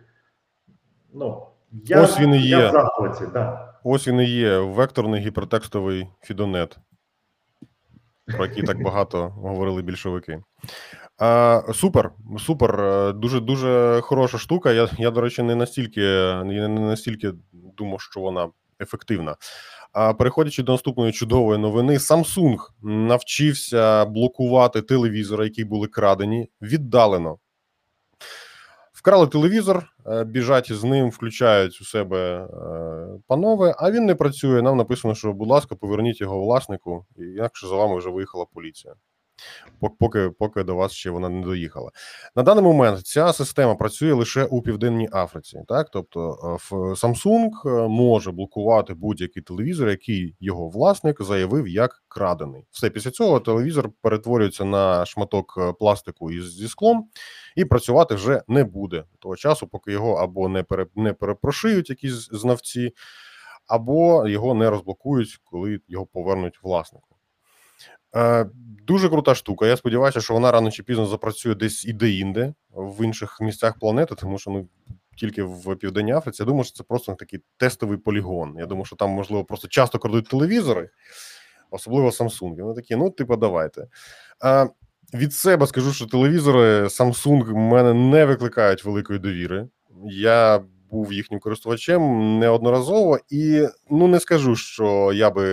[1.14, 3.80] Ну, я, Ось він і я в захваті, так.
[3.84, 6.78] Ось він і є векторний гіпертекстовий фідонет,
[8.26, 10.44] про який так багато говорили більшовики.
[11.74, 12.82] Супер, супер.
[12.82, 14.72] е, Дуже дуже хороша штука.
[14.72, 16.02] Я, я до речі, не настільки,
[16.46, 18.50] не настільки думав, що вона
[18.82, 19.36] ефективна.
[19.94, 27.38] А переходячи до наступної чудової новини, Samsung навчився блокувати телевізори, які були крадені, віддалено.
[28.94, 34.62] Вкрали телевізор, е, біжать з ним, включають у себе е, панове, а він не працює.
[34.62, 38.94] Нам написано, що, будь ласка, поверніть його власнику, інакше за вами вже виїхала поліція.
[39.82, 41.92] Пок- Поки, поки до вас ще вона не доїхала.
[42.36, 45.62] На даний момент ця система працює лише у Південній Африці.
[45.68, 46.38] Так, тобто
[46.72, 52.66] е, Samsung е, може блокувати будь-який телевізор, який його власник заявив як крадений.
[52.72, 57.10] Все після цього телевізор перетворюється на шматок е, пластику із зі склом
[57.56, 62.30] і працювати вже не буде того часу, поки його або не пере, не перепрошиють якісь
[62.32, 62.92] знавці,
[63.68, 67.16] або його не розблокують, коли його повернуть власнику.
[68.16, 68.46] Е,
[68.88, 69.68] дуже крута штука.
[69.68, 74.16] Я сподіваюся, що вона рано чи пізно запрацює десь і де-інде в інших місцях планети,
[74.16, 74.68] тому що ну
[75.18, 76.42] тільки в Південній Африці.
[76.44, 78.56] Я думаю, що це просто такий тестовий полігон.
[78.60, 80.90] Я думаю, що там можливо просто часто крадуть телевізори,
[81.72, 82.62] особливо Samsung.
[82.62, 83.88] Вони такі, ну, типу, давайте.
[84.46, 84.70] Е,
[85.14, 89.68] від себе скажу, що телевізори Samsung в мене не викликають великої довіри.
[90.06, 95.44] Я був їхнім користувачем неодноразово, і ну не скажу, що я би,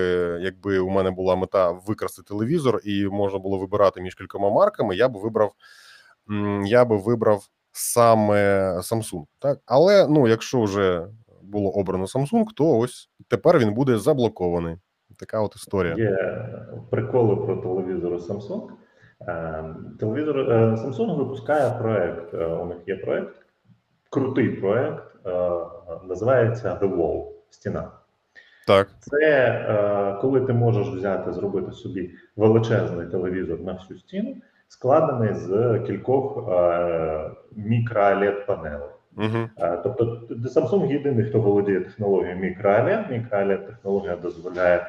[0.42, 5.09] якби у мене була мета викрасти телевізор, і можна було вибирати між кількома марками, я
[5.09, 5.53] би вибрав,
[6.64, 9.25] я би вибрав саме Samsung.
[9.38, 11.07] Так, але ну, якщо вже
[11.42, 14.77] було обрано Samsung, то ось тепер він буде заблокований.
[15.18, 15.94] Така от історія.
[15.94, 16.49] Є
[16.90, 18.68] приколи про телевізори Samsung.
[19.29, 19.64] Е,
[20.01, 22.35] Телевізор е, Samsung випускає проект.
[22.35, 23.35] е, У них є проект,
[24.11, 25.05] крутий проект,
[26.09, 27.91] називається The Wall стіна.
[28.67, 29.27] Так, Це
[29.69, 34.37] е, коли ти можеш взяти, зробити собі величезний телевізор на всю стіну,
[34.69, 38.89] складений з кількох е, мікро панелей.
[39.17, 39.49] угу.
[39.59, 43.11] Е, Тобто Samsung єдиний, хто володіє технологією мікро-OLED.
[43.12, 44.87] Мікро-OLED технологія дозволяє е,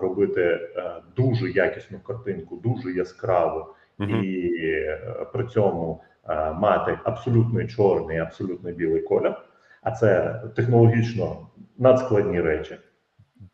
[0.00, 3.66] робити е, дуже якісну картинку, дуже яскраву,
[4.00, 4.10] Угу.
[4.10, 4.98] і е,
[5.32, 9.34] при цьому е, мати абсолютно чорний, абсолютно білий колір.
[9.82, 11.36] А це технологічно
[11.78, 12.76] надскладні речі.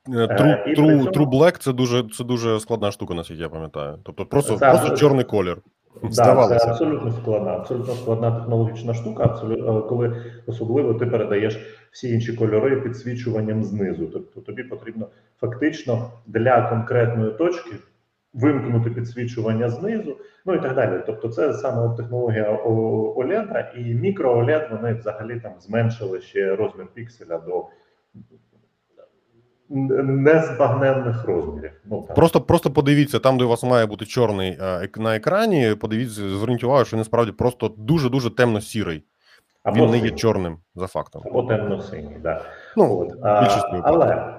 [0.09, 3.49] True, Е, при True, цьому- True Black це дуже це дуже складна штука, наскільки я
[3.49, 3.99] пам'ятаю.
[4.05, 5.57] Тобто просто, Це просто абсо- чорний колір.
[6.03, 11.59] Да, це абсолютно складна, абсолютно складна технологічна штука, абсолютно, коли особливо ти передаєш
[11.91, 14.07] всі інші кольори підсвічуванням знизу.
[14.07, 15.09] Тобто тобі потрібно
[15.41, 17.77] фактично для конкретної точки
[18.35, 21.03] вимкнути підсвічування знизу, ну і так далі.
[21.07, 27.39] Тобто, це саме технологія OLED, і мікро OLED вони взагалі там зменшили ще розмір пікселя
[27.39, 27.67] до
[29.69, 31.73] незбагненних розмірів.
[31.85, 32.17] Ну, там.
[32.17, 36.65] Просто, просто подивіться, там, де у вас має бути чорний е, на екрані, подивіться, зверніть
[36.65, 39.05] увагу, що він насправді просто дуже-дуже темно-сірий.
[39.63, 41.23] Або Він не є чорним за фактом.
[41.27, 42.45] або темно-синій, да.
[42.77, 44.35] Ну, От, а, але,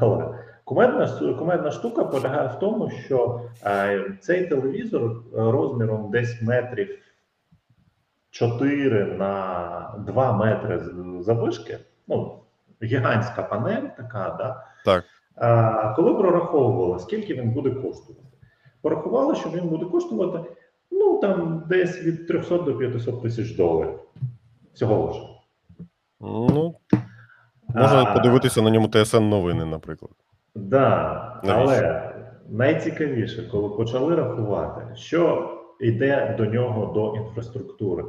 [0.00, 0.34] але
[0.70, 6.98] кумедна, кумедна штука полягає в тому, що е, цей телевізор е, розміром десь метрів
[8.30, 11.78] 4 на 2 метри з- заввишки,
[12.08, 12.38] ну,
[12.82, 15.04] гігантська панель така, да, Так.
[15.36, 18.22] а, коли прораховували, скільки він буде коштувати,
[18.82, 20.50] порахували, що він буде коштувати
[20.90, 23.98] ну там десь від 300 до 500 тисяч доларів.
[24.74, 25.20] Всього лише.
[26.20, 26.74] Ну,
[27.68, 28.14] можна А.
[28.14, 30.10] подивитися на ньому ТСН новини, наприклад.
[30.54, 32.12] Да, але
[32.48, 38.04] найцікавіше, коли почали рахувати, що йде до нього до інфраструктури,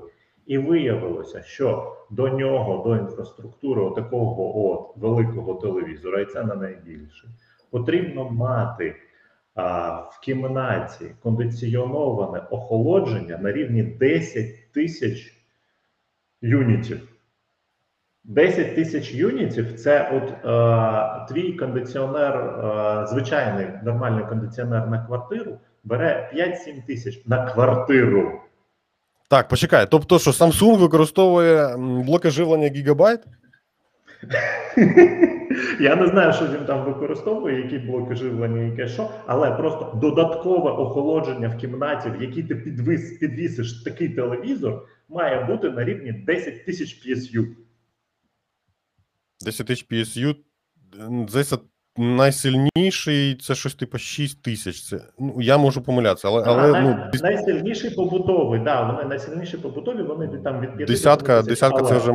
[0.46, 7.28] і виявилося, що до нього, до інфраструктури такого от великого телевізора, і це не найбільше,
[7.70, 8.96] потрібно мати
[9.56, 15.34] а, в кімнаті кондиціоноване охолодження на рівні 10 тисяч
[16.42, 17.11] юнітів.
[18.24, 26.32] 10 тисяч юнітів це от е, твій кондиціонер, е, звичайний нормальний кондиціонер на квартиру бере
[26.34, 28.42] 5-7 тисяч на квартиру.
[29.30, 29.88] Так, почекай.
[29.92, 33.24] Тобто, що Samsung використовує блоки живлення Gigabyte?
[35.80, 40.72] Я не знаю, що він там використовує, які блоки живлення, яке що, але просто додаткове
[40.72, 46.66] охолодження в кімнаті, в якій ти підвис, підвісиш такий телевізор, має бути на рівні 10
[46.66, 47.46] тисяч PSU.
[49.44, 50.36] 10 тисяч PSU,
[51.28, 51.58] здається,
[51.98, 54.82] найсильніший це щось типу 6 тисяч.
[54.82, 59.58] Це ну я можу помилятися, але але а, ну най, найсильніший побутовий, да, вони найсильніші
[59.58, 61.90] побутові, вони там від 5 десятка, десятка але...
[61.90, 62.14] це вже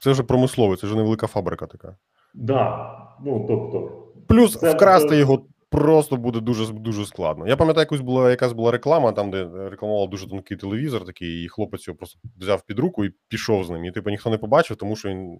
[0.00, 1.96] це вже промисловий, це вже невелика фабрика така.
[2.34, 2.90] Да,
[3.24, 3.98] ну тобто.
[4.28, 5.16] Плюс це, вкрасти це...
[5.16, 7.46] його просто буде дуже дуже складно.
[7.46, 11.48] Я пам'ятаю, якусь була якась була реклама, там де рекламував дуже тонкий телевізор, такий, і
[11.48, 13.84] хлопець його просто взяв під руку і пішов з ним.
[13.84, 15.38] І типу ніхто не побачив, тому що він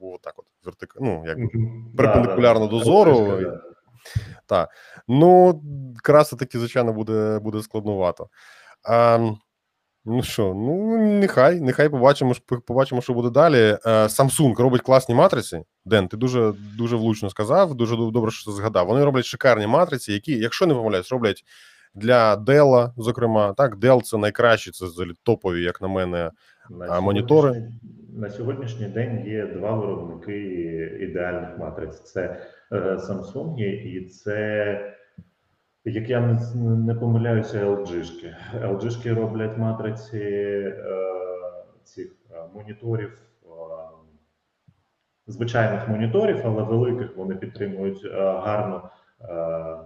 [0.00, 0.96] був отак, от вертик...
[1.00, 1.38] ну, як
[1.96, 3.42] перпендикулярно до зору.
[4.46, 4.70] Так.
[5.08, 5.62] Ну,
[6.02, 8.28] краса таки, звичайно, буде буде складновато.
[8.88, 9.30] А,
[10.04, 12.34] Ну що, ну нехай, нехай побачимо,
[12.66, 13.76] побачимо, що буде далі.
[13.86, 15.62] Samsung робить класні матриці.
[15.84, 18.86] Ден, ти дуже дуже влучно сказав, дуже добре, що ти згадав.
[18.86, 21.44] Вони роблять шикарні матриці, які, якщо не помиляюсь, роблять
[21.94, 23.52] для Dell, зокрема.
[23.52, 24.86] Так, Dell це найкращі, це
[25.22, 26.30] топові, як на мене,
[26.70, 27.68] на монітори.
[28.16, 30.38] На сьогоднішній день є два виробники
[31.00, 34.98] ідеальних матриць: це Samsung і це.
[35.84, 36.38] Як я не,
[36.76, 38.36] не помиляюся, LG-шки.
[38.54, 40.74] LG-шки роблять матриці е,
[41.84, 43.48] цих е, моніторів, е,
[45.26, 48.90] звичайних моніторів, але великих вони підтримують е, гарно.
[49.20, 49.76] Е,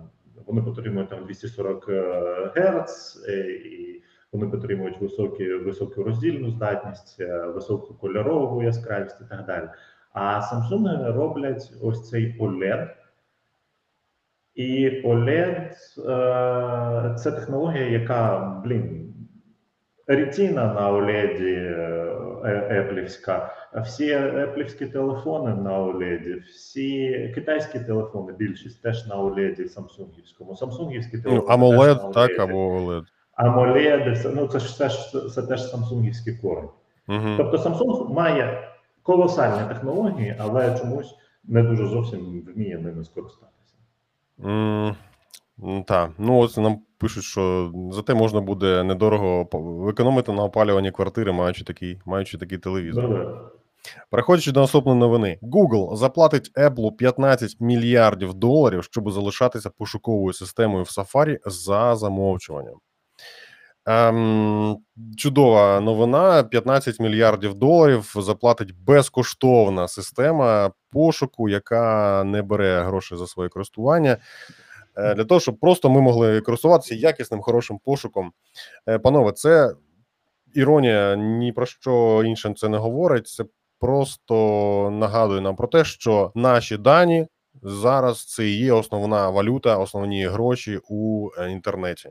[0.47, 1.89] вони підтримують там 240
[2.57, 9.47] Гц, е, і вони підтримують високі, високу роздільну здатність, е, високу кольорову яскравість і так
[9.47, 9.69] далі.
[10.13, 12.89] А Samsung роблять ось цей OLED.
[14.57, 15.71] І OLED–
[17.17, 19.15] це технологія, яка, блін,
[20.07, 21.67] ретіна на OLED
[22.71, 30.57] еплівська, всі еплівські телефони на OLED, всі китайські телефони, більшість теж на OLED самсунгівському.
[30.57, 31.57] Самсунгівські телефони.
[31.59, 33.05] Ну, AMOLED, так, або OLED.
[33.39, 36.69] AMOLED, ну це ж це, ж, це теж самсунгівські корені.
[37.09, 37.29] Угу.
[37.37, 38.69] Тобто Samsung має
[39.03, 41.15] колосальні технології, але чомусь
[41.45, 43.56] не дуже зовсім вміє ними скористатися.
[45.87, 49.49] Так, ну ось нам пишуть, що зате можна буде недорого
[49.91, 53.03] економити на опалюванні квартири, маючи такий маючи такий телевізор.
[53.03, 53.27] Добре.
[54.11, 60.87] Переходячи до наступної новини, Google заплатить Apple 15 мільярдів доларів, щоб залишатися пошуковою системою в
[60.87, 62.75] Safari за замовчуванням.
[63.87, 64.77] Ем,
[65.17, 73.49] Чудова новина: 15 мільярдів доларів заплатить безкоштовна система пошуку, яка не бере гроші за своє
[73.49, 74.17] користування.
[74.97, 78.33] Е, для того, щоб просто ми могли користуватися якісним хорошим пошуком.
[78.89, 79.75] Е, панове, це
[80.55, 83.29] іронія ні про що інше це не говорить.
[83.29, 83.45] Це
[83.81, 87.27] просто нагадує нам про те, що наші дані
[87.63, 92.11] зараз це є основна валюта, основні гроші у е, інтернеті.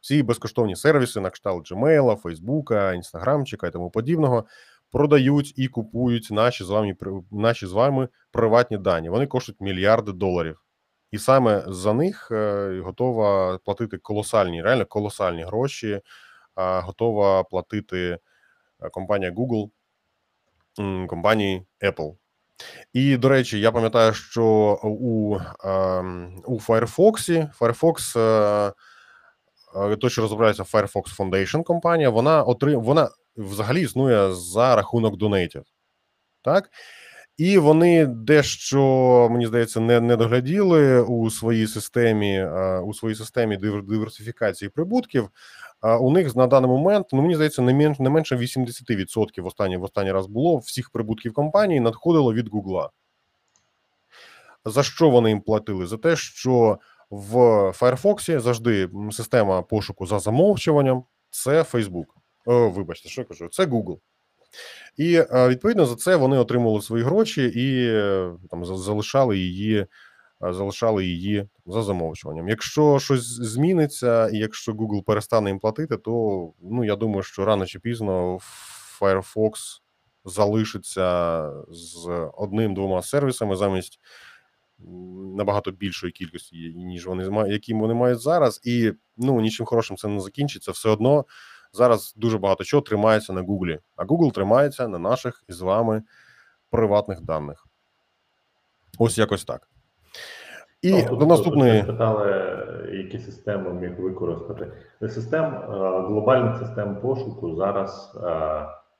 [0.00, 4.44] Всі безкоштовні сервіси на кшталт Gmail, Фейсбука, Інстаграмчика і тому подібного
[4.90, 6.96] продають і купують наші з вами
[7.30, 9.08] наші з вами приватні дані.
[9.08, 10.64] Вони коштують мільярди доларів,
[11.10, 16.00] і саме за них е, готова платити колосальні, реально колосальні гроші.
[16.56, 18.18] Готова платити
[18.82, 19.70] е, компанія Google,
[21.06, 22.16] компанії Apple.
[22.92, 24.44] І до речі, я пам'ятаю, що
[24.82, 28.16] у ем, у Firefox Firefox
[30.00, 32.80] той, що розробляється Firefox Foundation компанія, вона отрим...
[32.80, 35.62] вона взагалі існує за рахунок донейтів.
[36.42, 36.70] Так?
[37.38, 42.44] І вони дещо, мені здається, не не догляділи у своїй системі
[42.84, 45.28] у своїй системі диверсифікації прибутків.
[46.00, 49.76] У них на даний момент, ну мені здається, не менше не менше 80% в останній
[49.76, 52.90] в останній раз було всіх прибутків компанії надходило від Гугла.
[54.64, 55.86] За що вони їм платили?
[55.86, 56.78] За те, що
[57.10, 57.36] в
[57.70, 62.06] Firefox завжди система пошуку за замовчуванням це Facebook.
[62.46, 63.98] О, Вибачте, що я кажу, це Google.
[64.96, 69.86] І е, відповідно за це вони отримали свої гроші і е, там залишали її, е,
[70.40, 72.48] залишали її за замовчуванням.
[72.48, 76.10] Якщо щось зміниться, і якщо Google перестане їм платити, то
[76.62, 78.38] ну я думаю, що рано чи пізно
[79.00, 79.52] Firefox
[80.24, 84.00] залишиться з одним-двома сервісами замість
[85.36, 90.20] набагато більшої кількості, ніж вони які вони мають зараз, і ну нічим хорошим це не
[90.20, 90.72] закінчиться.
[90.72, 91.24] Все одно
[91.72, 96.02] зараз дуже багато чого тримається на Гуглі, а Google тримається на наших із вами
[96.70, 97.66] приватних даних.
[98.98, 99.68] Ось якось так.
[100.82, 102.32] І ну, до наступної питали,
[102.92, 104.72] які системи міг використати.
[105.08, 105.66] Систем е,
[106.06, 108.18] глобальних систем пошуку зараз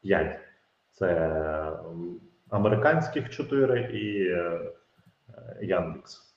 [0.02, 0.26] 5.
[0.26, 0.40] Е,
[0.92, 1.32] це
[2.50, 4.60] американських 4 і е,
[5.62, 6.34] Яндекс.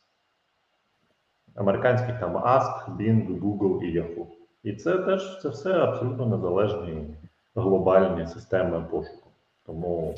[1.56, 4.26] Американських там Ask, Bing, Google і Yahoo.
[4.64, 7.16] І це теж це все абсолютно незалежні
[7.56, 9.30] глобальні системи пошуку.
[9.66, 10.16] Тому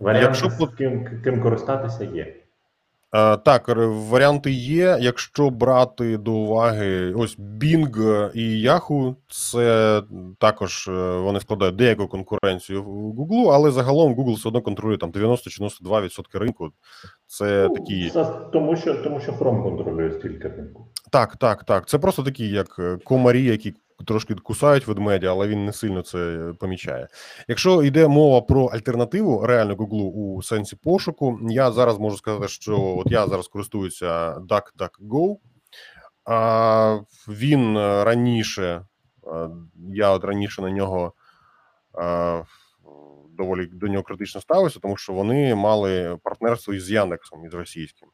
[0.00, 0.66] варіант, Якщо...
[0.66, 2.45] ким, ким користатися є.
[3.16, 4.98] Е, Так, варіанти є.
[5.00, 10.02] Якщо брати до уваги ось Bing і Yahoo, це
[10.38, 15.10] також е, вони складають деяку конкуренцію в Google, але загалом Google все одно контролює там
[15.10, 16.70] 90 чи 92% ринку.
[17.26, 18.12] Це Ну, такі
[18.52, 20.86] тому що тому що Chrome контролює стільки ринку.
[21.12, 21.88] Так, так, так.
[21.88, 23.74] Це просто такі, як е, комарі, які
[24.04, 27.08] трошки кусають ведмедя, але він не сильно це помічає.
[27.48, 32.96] Якщо йде мова про альтернативу реально Google у сенсі пошуку, я зараз можу сказати, що
[32.98, 35.36] от я зараз користуюся DuckDuckGo.
[36.26, 38.84] А він е, раніше,
[39.26, 39.48] е,
[39.92, 41.12] я от раніше на нього
[41.98, 42.44] е,
[43.30, 48.08] доволі до нього критично ставився, тому що вони мали партнерство із Яндексом, із російським.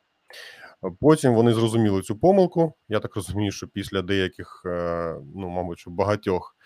[1.00, 2.74] Потім вони зрозуміли цю помилку.
[2.88, 6.56] Я так розумію, що після деяких, е, ну мабуть, багатьох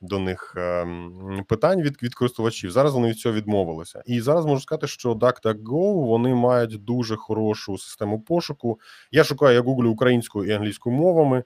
[0.00, 2.70] до них ем, питань від, від користувачів.
[2.70, 4.02] Зараз вони від цього відмовилися.
[4.06, 8.80] І зараз можу сказати, що DuckDuckGo вони мають дуже хорошу систему пошуку.
[9.10, 11.44] Я шукаю я гуглю українською і англійською мовами.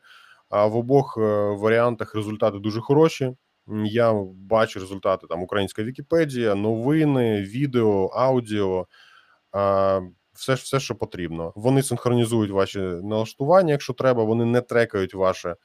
[0.49, 1.21] А в обох е,
[1.51, 3.37] варіантах результати дуже хороші.
[3.85, 8.87] Я бачу результати там українська Вікіпедія, новини, відео, аудіо.
[10.37, 11.53] А, все, все, що потрібно.
[11.57, 14.25] Вони синхронізують ваші налаштування, якщо треба.
[14.25, 15.57] Вони не трекають ваше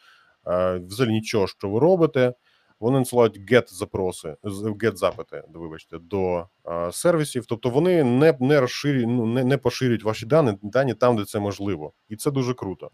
[0.48, 2.34] е, взагалі нічого, що ви робите.
[2.80, 7.46] Вони надсилають get запроси, get запити, вибачте, до е, сервісів.
[7.46, 11.40] Тобто вони не, не розширюють, ну не, не поширюють ваші дані, дані там, де це
[11.40, 12.90] можливо, і це дуже круто.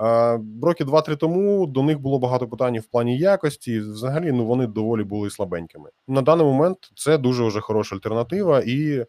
[0.00, 3.80] Е, Роки два-три тому до них було багато питань в плані якості.
[3.80, 5.90] Взагалі, ну вони доволі були слабенькими.
[6.08, 9.06] На даний момент це дуже вже хороша альтернатива, і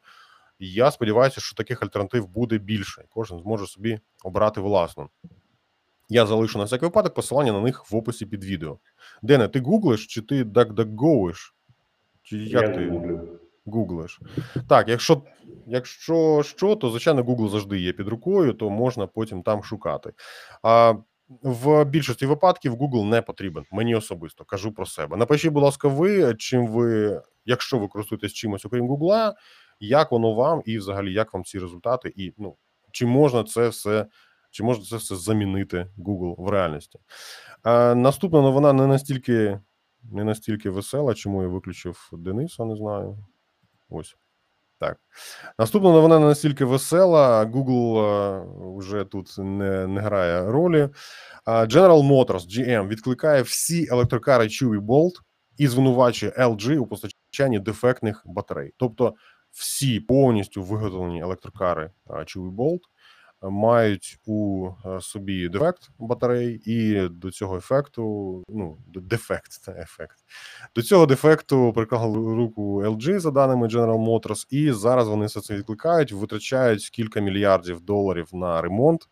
[0.59, 3.03] я сподіваюся, що таких альтернатив буде більше.
[3.09, 5.09] Кожен зможе собі обрати власну.
[6.09, 8.79] Я залишу на всякий випадок посилання на них в описі під відео.
[9.21, 11.53] Дене, ти гуглиш чи ти DuckDuckGoиш?
[12.23, 13.39] Чи як Я ти гуглю.
[13.65, 14.19] гуглиш?
[14.69, 15.21] Так, якщо,
[15.67, 20.13] якщо що, то звичайно Google завжди є під рукою, то можна потім там шукати.
[20.63, 20.93] А
[21.43, 23.63] в більшості випадків Google не потрібен.
[23.71, 25.17] Мені особисто кажу про себе.
[25.17, 29.33] Напишіть, будь ласка, ви чим ви, якщо ви користуєтесь чимось, окрім Google,
[29.79, 32.55] як воно вам і взагалі як вам ці результати, і ну
[32.91, 34.05] чи можна це все,
[34.51, 36.99] чи можна це все замінити Google в реальності?
[37.63, 39.59] А, наступна новина не настільки
[40.11, 43.17] не настільки весела, чому я виключив Дениса, не знаю.
[43.89, 44.15] Ось.
[44.79, 44.97] Так.
[45.59, 47.45] Наступна новина не настільки весела.
[47.45, 48.45] Google е,
[48.77, 50.89] вже тут не, не грає ролі.
[51.45, 55.13] А, General Motors GM відкликає всі електрокари Chewy Bolt
[55.57, 58.73] і звинувачує LG у постачанні дефектних батарей.
[58.77, 59.13] Тобто
[59.57, 62.79] всі повністю виготовлені електрокари Chewy Bolt
[63.43, 70.17] е, мають у е, собі дефект батарей, і до цього ефекту, ну, дефект, це ефект.
[70.75, 75.55] До цього дефекту приклали руку LG за даними General Motors, і зараз вони все це
[75.55, 79.07] відкликають, витрачають кілька мільярдів доларів на ремонт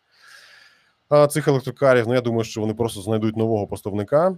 [1.30, 2.08] цих електрокарів.
[2.08, 4.36] Ну, я думаю, що вони просто знайдуть нового поставника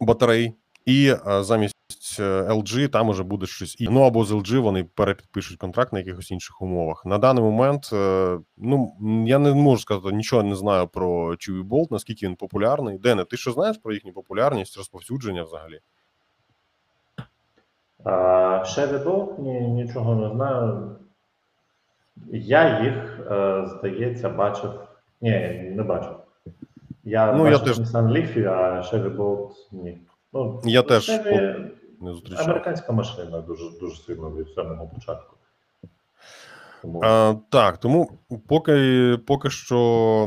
[0.00, 0.54] батарей,
[0.86, 1.77] і замість е,
[2.20, 6.30] LG там уже буде щось і ну або з LG вони перепідпишуть контракт на якихось
[6.30, 7.06] інших умовах.
[7.06, 11.86] На даний момент, е, ну я не можу сказати, нічого не знаю про Chewy Bolt,
[11.90, 12.98] наскільки він популярний.
[12.98, 15.80] Дене, ти що знаєш про їхню популярність, розповсюдження взагалі?
[18.04, 18.10] А,
[18.66, 20.96] Chevy Bolt, ні, нічого не знаю.
[22.32, 24.70] Я їх, е, здається, бачив.
[25.20, 25.30] Ні,
[25.76, 26.16] не бачив.
[27.04, 27.78] Я Ну, я бачив теж.
[27.78, 29.98] Nissan Leaf, а Chevy Bolt ні.
[30.44, 31.08] Ну, Я теж
[32.00, 32.44] Не зустрічав.
[32.44, 35.34] американська машина дуже дуже сильно від самого початку.
[36.82, 38.18] Тому А, так, тому
[38.48, 40.26] поки, поки що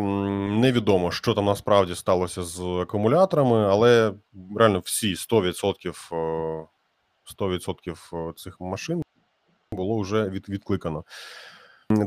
[0.51, 4.13] невідомо, що там насправді сталося з акумуляторами, але
[4.57, 6.67] реально всі 100%, е,
[7.25, 9.01] 100% цих машин
[9.71, 11.03] було вже від, відкликано.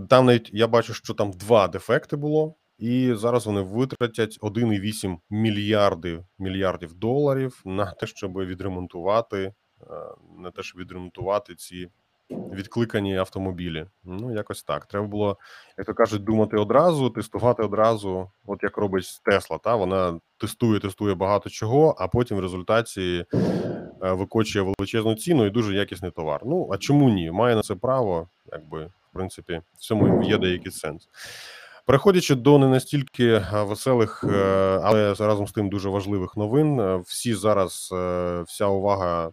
[0.09, 6.25] Там навіть я бачу, що там два дефекти було, і зараз вони витратять 1,8 мільярди
[6.39, 9.55] мільярдів доларів на те, щоб відремонтувати, е,
[10.39, 11.89] на те, щоб відремонтувати ці
[12.31, 13.87] відкликані автомобілі.
[14.05, 14.87] Ну, якось так.
[14.87, 15.39] Треба було,
[15.79, 19.59] як то кажуть, думати одразу, тестувати одразу, от як робить Тесла.
[19.59, 25.51] Та вона тестує, тестує багато чого, а потім в результаті е, викочує величезну ціну і
[25.51, 26.41] дуже якісний товар.
[26.45, 27.31] Ну а чому ні?
[27.31, 31.09] Має на це право, якби в принципі, в цьому є деякий сенс.
[31.87, 34.37] Переходячи до не настільки е, веселих, е,
[34.83, 37.95] але разом з тим дуже важливих новин, е, всі зараз
[38.47, 39.31] вся увага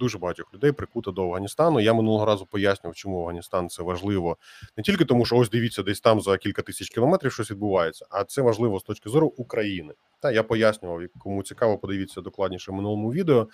[0.00, 1.80] дуже багатьох людей прикута до Афганістану.
[1.80, 4.36] Я минулого разу пояснював, чому Афганістан це важливо
[4.76, 8.24] не тільки тому, що ось дивіться, десь там за кілька тисяч кілометрів щось відбувається, а
[8.24, 9.94] це важливо з точки зору України.
[10.20, 13.48] Та я пояснював, кому цікаво, подивіться докладніше в минулому відео,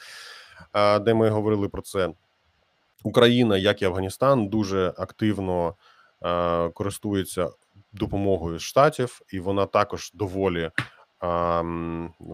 [1.01, 2.11] де ми говорили про це.
[3.03, 5.75] Україна, як і Афганістан, дуже активно
[6.75, 7.51] користується
[7.93, 10.71] допомогою штатів, і вона також доволі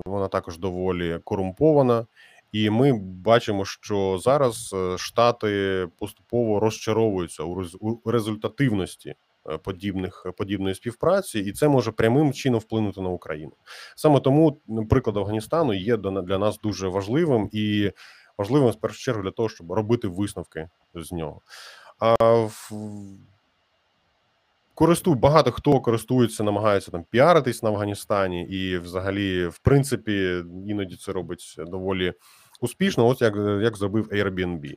[0.05, 2.07] вона також доволі корумпована.
[2.53, 9.15] І ми бачимо, що зараз е, штати поступово розчаровуються у рез- результативності
[9.51, 13.53] е, подібних подібної співпраці, і це може прямим чином вплинути на Україну.
[13.97, 17.93] Саме тому приклад Афганістану є для нас дуже важливим і
[18.39, 21.41] важливим в першу чергу для того, щоб робити висновки з нього.
[21.99, 22.71] А в
[24.75, 31.13] користують багато хто користується, намагається там піаритись на Афганістані, і взагалі, в принципі, іноді це
[31.13, 32.13] робить доволі
[32.61, 33.07] успішно.
[33.07, 34.75] От як, як зробив Airbnb.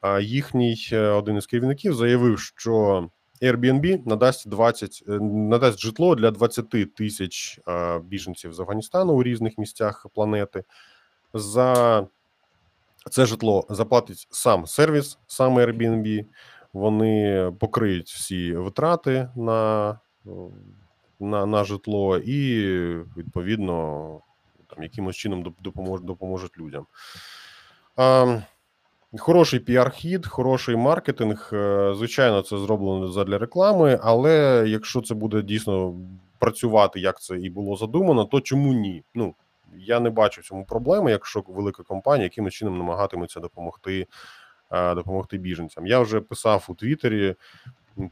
[0.00, 3.08] А їхній е, один із керівників заявив, що
[3.42, 9.58] Airbnb надасть 20, е, надасть житло для 20 тисяч е, біженців з Афганістану у різних
[9.58, 10.64] місцях планети.
[11.34, 12.06] За
[13.10, 16.24] це житло заплатить сам сервіс, сам Airbnb.
[16.72, 19.98] Вони покриють всі витрати на,
[21.20, 22.66] на, на житло і
[23.16, 24.20] відповідно
[24.74, 26.86] там якимось чином доп- допомож, допоможуть людям.
[27.96, 28.40] А,
[29.18, 31.50] Хороший піар-хід, хороший маркетинг.
[31.52, 35.94] Е, Звичайно, це зроблено задля реклами, але якщо це буде дійсно
[36.38, 39.04] працювати, як це і було задумано, то чому ні?
[39.14, 39.34] Ну
[39.76, 44.06] я не бачу в цьому проблеми, якщо велика компанія якимось чином намагатиметься допомогти,
[44.70, 45.86] допомогти біженцям.
[45.86, 47.34] Я вже писав у Твіттері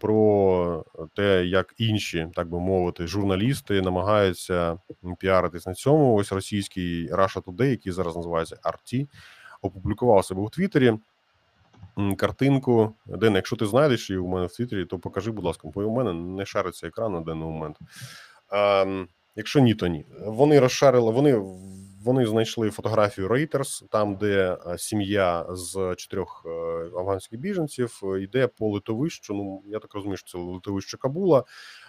[0.01, 0.85] про
[1.15, 4.79] те, як інші, так би мовити, журналісти намагаються
[5.19, 6.15] піаритись на цьому.
[6.15, 9.07] Ось російський Russia Today, який зараз називається RT,
[9.63, 10.95] опублікував себе у Твіттері
[12.17, 12.95] картинку.
[13.07, 15.95] Ден, якщо ти знайдеш її у мене в Твіттері, то покажи, будь ласка, бо у
[15.97, 17.77] мене не шариться екран на даний момент.
[18.49, 18.87] А,
[19.37, 20.07] якщо ні, то ні.
[20.27, 21.43] Вони розшарили, вони,
[22.07, 26.51] вони знайшли фотографію Reuters, там, де сім'я з чотирьох е,
[26.99, 29.35] афганських біженців е, йде по литовищу.
[29.35, 31.45] Ну я так розумію, що це литовище Кабула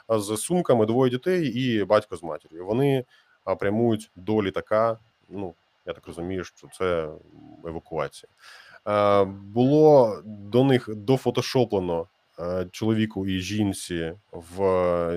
[0.09, 2.65] з сумками, двоє дітей і батько з матір'ю.
[2.65, 3.05] Вони
[3.59, 4.99] прямують до літака.
[5.29, 5.53] Ну
[5.85, 7.09] я так розумію, що це
[7.65, 8.29] евакуація.
[8.87, 12.07] Е, Було до них дофотошоплено
[12.39, 14.61] е, чоловіку і жінці, в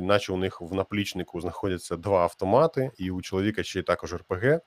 [0.00, 4.60] наче у них в наплічнику знаходяться два автомати, і у чоловіка ще й також РПГ.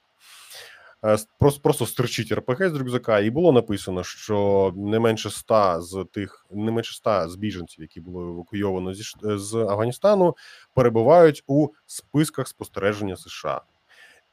[1.06, 6.06] Е, Просто, просто стерчить РПГ з рюкзака, і було написано, що не менше ста з
[6.12, 10.36] тих, не менше ста з біженців, які було евакуйовано зі з Афганістану,
[10.74, 13.62] перебувають у списках спостереження США.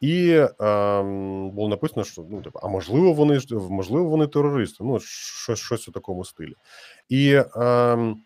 [0.01, 4.85] І ем, було написано, що ну типу, а можливо, вони можливо, вони терористи.
[4.85, 6.55] Ну щось, щось у такому стилі.
[7.09, 8.17] І ем,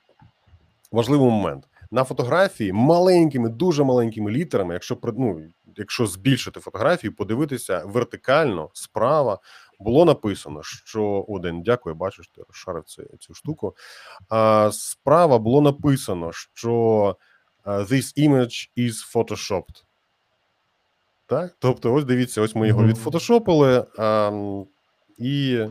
[0.93, 4.75] важливий момент на фотографії маленькими, дуже маленькими літерами.
[4.75, 5.43] Якщо ну,
[5.77, 9.39] якщо збільшити фотографію, подивитися вертикально справа.
[9.81, 13.77] Було написано, що один дякую, бачу, що ти розшарив цю, цю штуку.
[14.29, 17.17] А справа було написано, що
[17.67, 19.85] е, this image is photoshopped.
[21.27, 24.31] Так, тобто, ось дивіться, ось ми його відфотошопили, а,
[25.19, 25.65] і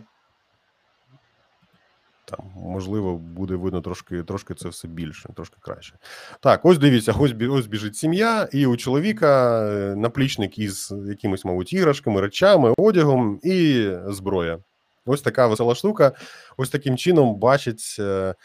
[2.25, 5.93] там, можливо, буде видно трошки, трошки це все більше, трошки краще.
[6.39, 11.73] Так, ось дивіться, ось, ось біжить сім'я, і у чоловіка е, наплічник із якимись, мабуть,
[11.73, 14.59] іграшками, речами, одягом і зброя.
[15.05, 16.11] Ось така весела штука.
[16.57, 18.35] Ось таким чином бачить е,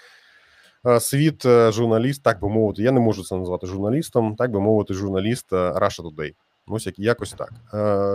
[0.87, 2.83] е, світ журналіст, так би мовити.
[2.83, 6.35] Я не можу це назвати журналістом, так би мовити, журналіст Russia Today.
[6.67, 7.53] Ось як якось так.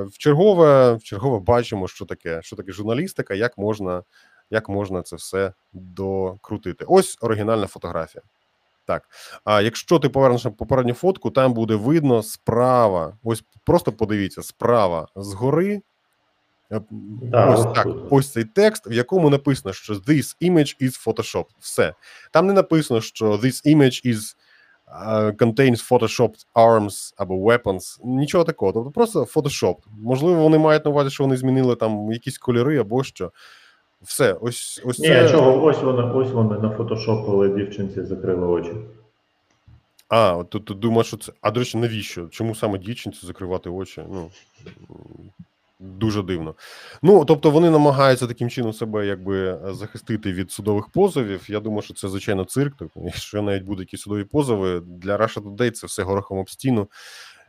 [0.07, 4.03] В чергове, в чергове бачимо, що таке, що таке журналістика, як можна,
[4.49, 6.85] як можна це все докрутити.
[6.87, 8.23] Ось оригінальна фотографія.
[8.85, 9.03] Так,
[9.43, 13.17] а якщо ти повернеш на попередню фотку, там буде видно справа.
[13.23, 15.81] Ось просто подивіться, справа згори.
[16.71, 21.05] е, Да, ось ось так, ось цей текст, в якому написано, що this image is
[21.07, 21.45] Photoshop.
[21.59, 21.93] Все.
[22.31, 24.35] Там не написано, що this image is
[25.05, 27.97] uh, contains photoshopped arms або weapons.
[28.03, 28.71] Нічого такого.
[28.71, 29.75] Тобто просто Photoshop.
[29.97, 33.31] Можливо, вони мають на увазі, що вони змінили там якісь кольори або що.
[34.03, 35.29] Все, ось ось Ні, це.
[35.29, 38.73] чого, ось вони, ось вони нафотошопили дівчинці, закрили очі.
[40.07, 41.31] А, от тут думаю, що це.
[41.41, 42.27] А до речі, навіщо?
[42.27, 44.03] Чому саме дівчинці закривати очі?
[44.09, 44.29] Ну
[45.79, 46.55] дуже дивно.
[47.01, 51.45] Ну тобто вони намагаються таким чином себе якби захистити від судових позовів.
[51.47, 52.73] Я думаю, що це звичайно цирк.
[52.79, 56.87] Тобто, якщо навіть будуть якісь судові позови для Russia Today це все горохом об стіну.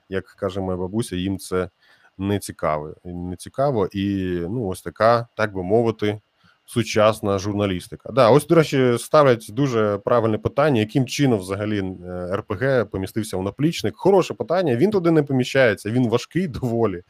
[0.09, 1.71] Як каже моя бабуся, їм це
[2.19, 2.95] не цікаво.
[3.05, 4.07] Не цікаво, і
[4.51, 6.21] ну ось така, так би мовити,
[6.67, 8.13] сучасна журналістика.
[8.13, 13.43] Да, ось, до речі, ставлять дуже правильне питання, яким чином взагалі е, РПГ помістився в
[13.43, 13.97] наплічник.
[13.97, 14.77] Хороше питання.
[14.77, 17.03] Він туди не поміщається, він важкий доволі.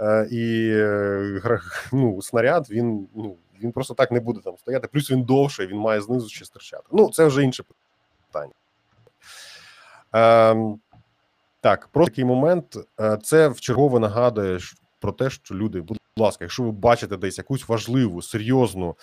[0.00, 1.60] Е, І е,
[1.92, 4.88] ну, снаряд він ну він просто так не буде там стояти.
[4.88, 6.84] Плюс він довший, він має знизу ще стирчати.
[6.92, 7.64] Ну це вже інше
[8.32, 8.52] питання.
[10.12, 10.80] Ем,
[11.60, 12.76] так, про такий момент.
[13.22, 14.58] Це вчергове нагадує
[15.00, 15.80] про те, що люди,
[16.16, 18.96] будь ласка, якщо ви бачите десь якусь важливу, серйозну,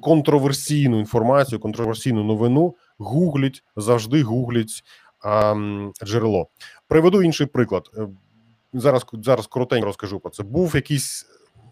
[0.00, 4.82] контроверсійну інформацію, контроверсійну новину, гугліть, завжди гугліть
[5.24, 6.48] ем, джерело.
[6.88, 7.90] Приведу інший приклад.
[7.96, 8.08] Е,
[8.72, 10.42] Зараз зараз коротенько розкажу про це.
[10.42, 11.26] Був якийсь,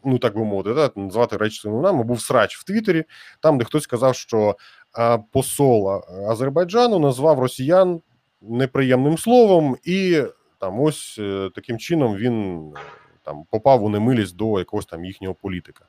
[0.05, 3.05] ну так би мовити, да, назвати речі своїми був срач в Твіттері,
[3.43, 4.57] там, де хтось сказав, що
[4.93, 8.01] а, посол Азербайджану назвав росіян
[8.43, 10.23] неприємним словом, і
[10.61, 12.81] там ось е, таким чином він е,
[13.29, 15.85] там попав у немилість до якогось там їхнього політика.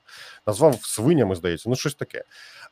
[0.47, 2.23] Назвав свинями, здається, ну щось таке.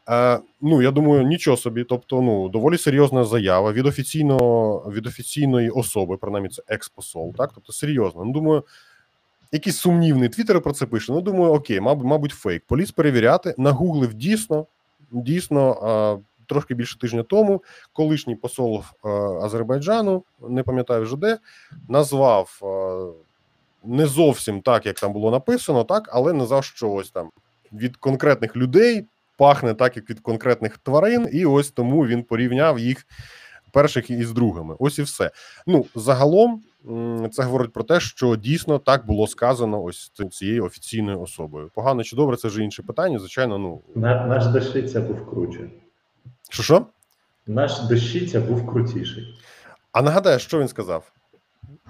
[0.09, 1.83] Е, ну я думаю, нічого собі.
[1.83, 7.73] Тобто, ну доволі серйозна заява від офіційного від офіційної особи, принаймні це експосол, так тобто
[7.73, 8.25] серйозно.
[8.25, 8.63] Ну думаю,
[9.51, 11.11] якийсь сумнівний твіттер про це пише.
[11.11, 12.63] Ну думаю, окей, мабуть, мабуть, фейк.
[12.67, 14.65] Поліз перевіряти, нагуглив дійсно,
[15.11, 16.19] дійсно.
[16.19, 17.63] е, Трошки більше тижня тому
[17.93, 19.09] колишній посол е,
[19.43, 21.37] Азербайджану, не пам'ятаю вже де,
[21.89, 23.26] назвав е,
[23.83, 27.29] не зовсім так, як там було написано, так, але назвав, що ось там
[27.73, 29.05] від конкретних людей
[29.37, 33.07] пахне так, як від конкретних тварин, і ось тому він порівняв їх
[33.71, 34.75] перших із другими.
[34.79, 35.31] Ось і все.
[35.67, 36.63] Ну загалом
[37.31, 41.69] це говорить про те, що дійсно так було сказано ось цією офіційною особою.
[41.73, 43.19] Погано чи добре, це вже інше питання.
[43.19, 45.69] Звичайно, ну наш дещиця був круче.
[46.49, 46.85] що що?
[47.47, 49.37] Наш дещиця був крутіший.
[49.91, 51.11] А нагадаю, що він сказав?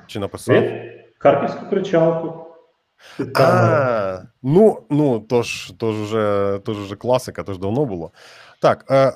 [0.08, 0.56] Чи написав?
[0.56, 2.43] Він Харківську кричалку.
[3.36, 7.86] А, ну, ну, то ж, то ж вже, то ж вже класика, то ж давно
[7.86, 8.11] було.
[8.61, 9.13] Так, е,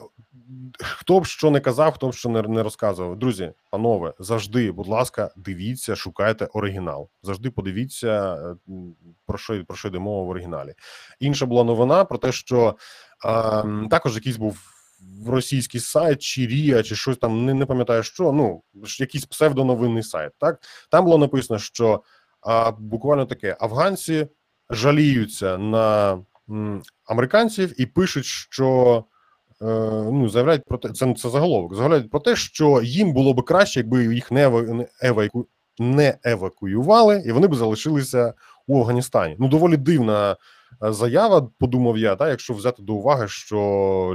[0.79, 3.19] хто б що не казав, хто б що не, не розказував.
[3.19, 7.09] Друзі, панове, завжди, будь ласка, дивіться, шукайте оригінал.
[7.23, 8.73] Завжди подивіться, е,
[9.25, 10.73] про що, про що йде мова в оригіналі.
[11.19, 12.75] Інша була новина про те, що
[13.25, 14.80] е, також якийсь був
[15.27, 18.31] російський сайт, чи Рія, чи щось там, не, не пам'ятаю що.
[18.31, 18.61] Ну,
[18.99, 20.31] якийсь псевдоновинний сайт.
[20.37, 20.59] Так,
[20.91, 22.03] там було написано, що
[22.41, 24.27] а буквально таке: афганці
[24.69, 26.17] жаліються на
[26.49, 29.03] м, американців і пишуть, що
[29.61, 29.65] е,
[30.11, 31.75] ну заявляють про те, це, це заголовок.
[31.75, 35.47] Заявляють про те, що їм було би краще, якби їх не еваку
[35.79, 38.33] не евакуювали, і вони б залишилися
[38.67, 39.35] у Афганістані.
[39.39, 40.35] Ну доволі дивна
[40.81, 41.49] заява.
[41.59, 43.57] Подумав я, та якщо взяти до уваги, що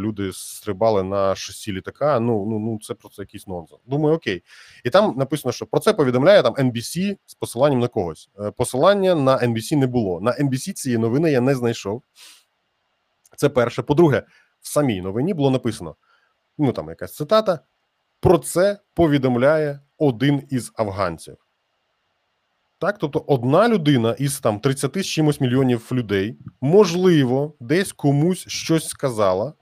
[0.00, 2.20] люди стрибали на шасі літака.
[2.20, 3.80] Ну ну ну це просто якийсь нонсенс.
[3.86, 4.42] Думаю, окей.
[4.84, 8.30] І там написано, що про це повідомляє там NBC з посиланням на когось.
[8.40, 10.20] Е, Посилання на NBC не було.
[10.20, 12.02] На NBC цієї новини я не знайшов.
[13.36, 13.82] Це перше.
[13.82, 14.22] По-друге,
[14.60, 15.96] в самій новині було написано:
[16.58, 17.60] ну там якась цитата.
[18.20, 21.45] Про це повідомляє один із афганців.
[22.78, 28.88] Так, тобто одна людина із там 30 з чимось мільйонів людей, можливо, десь комусь щось
[28.88, 29.52] сказала,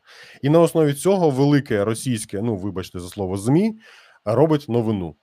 [0.43, 3.79] і на основі цього велике російське, ну вибачте за слово, ЗМІ
[4.25, 5.17] робить новину.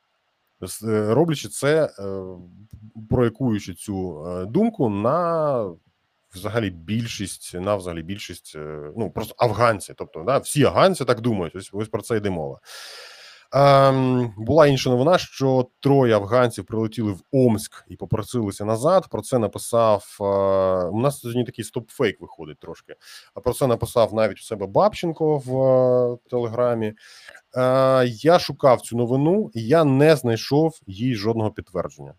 [0.83, 2.23] Е, Роблячи це, е,
[3.09, 5.65] проекуючи цю е, думку на
[6.33, 8.55] взагалі більшість, на взагалі більшість,
[8.97, 9.93] ну просто афганці.
[9.97, 11.55] Тобто, да, всі афганці так думають.
[11.55, 12.59] Ось ось про це йде мова.
[13.53, 19.07] Ем, була інша новина, що троє афганців прилетіли в Омськ і попросилися назад.
[19.09, 20.23] Про це написав е,
[20.85, 22.95] у нас сьогодні такий стоп-фейк виходить трошки.
[23.33, 26.93] А про це написав навіть у себе Бабченко в е, телеграмі.
[27.55, 32.13] Е, я шукав цю новину, і я не знайшов їй жодного підтвердження.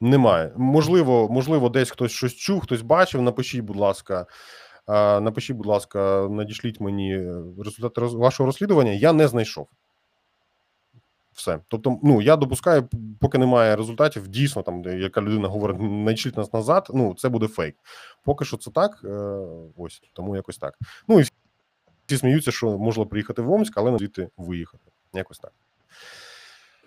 [0.00, 0.52] Немає.
[0.56, 3.22] Можливо, можливо, десь хтось щось чув, хтось бачив.
[3.22, 4.26] Напишіть, будь ласка.
[4.88, 7.16] Напишіть, будь ласка, надішліть мені
[7.58, 8.92] результати вашого розслідування.
[8.92, 9.68] Я не знайшов.
[11.36, 11.58] Все.
[11.68, 12.88] Тобто, ну я допускаю,
[13.20, 16.88] поки немає результатів, дійсно, там, яка людина говорить, надішліть нас назад.
[16.94, 17.76] Ну, це буде фейк.
[18.24, 19.00] Поки що це так.
[19.04, 19.08] е,
[19.76, 20.78] Ось тому якось так.
[21.08, 21.24] Ну і
[22.06, 24.90] всі сміються, що можна приїхати в Омськ, але звідти виїхати.
[25.12, 25.52] Якось так.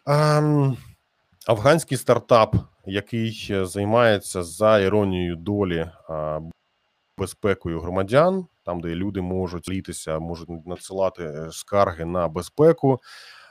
[0.05, 0.77] Ем,
[1.47, 6.39] афганський стартап, який е, займається за іронією долі а,
[7.19, 12.99] безпекою громадян, там, де люди можуть літися, можуть надсилати е, скарги на безпеку.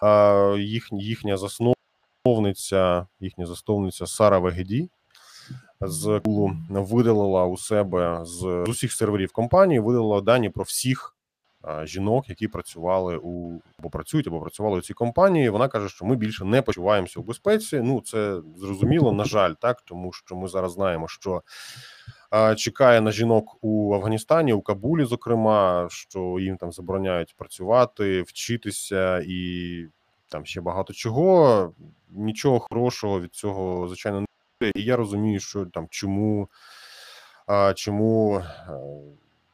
[0.02, 4.90] А, їх, їхня засновниця, їхня засновниця Сара Вегеді
[5.80, 11.14] з Кулу видалила у себе з, з усіх серверів компанії, видалила дані про всіх
[11.84, 15.48] жінок, які працювали у або працюють, або працювали у цій компанії.
[15.48, 17.80] Вона каже, що ми більше не почуваємося у безпеці.
[17.80, 21.42] Ну це зрозуміло, на жаль, так тому що ми зараз знаємо, що
[22.56, 29.86] чекає на жінок у Афганістані, у Кабулі, зокрема, що їм там забороняють працювати, вчитися і
[30.28, 31.72] там ще багато чого.
[32.10, 34.26] Нічого хорошого від цього, звичайно, не
[34.60, 34.72] буде.
[34.74, 36.48] І я розумію, що там чому,
[37.74, 38.42] чому е,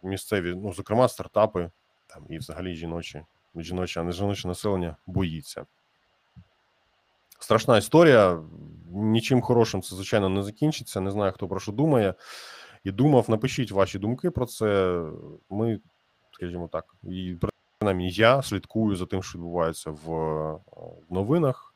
[0.03, 1.71] місцеві, ну зокрема, стартапи
[2.07, 3.23] там і взагалі жіночі
[3.63, 5.67] жіноче, а не жіноче населення боїться.
[7.39, 8.43] Страшна історія.
[8.91, 11.01] Нічим хорошим це, звичайно, не закінчиться.
[11.01, 12.15] Не знаю, хто про що думає.
[12.85, 15.01] І думав, напишіть ваші думки про це.
[15.51, 15.81] Ми,
[16.33, 17.37] скажімо так, і
[17.79, 20.59] принаймні я слідкую за тим, що відбувається в е,
[21.11, 21.75] новинах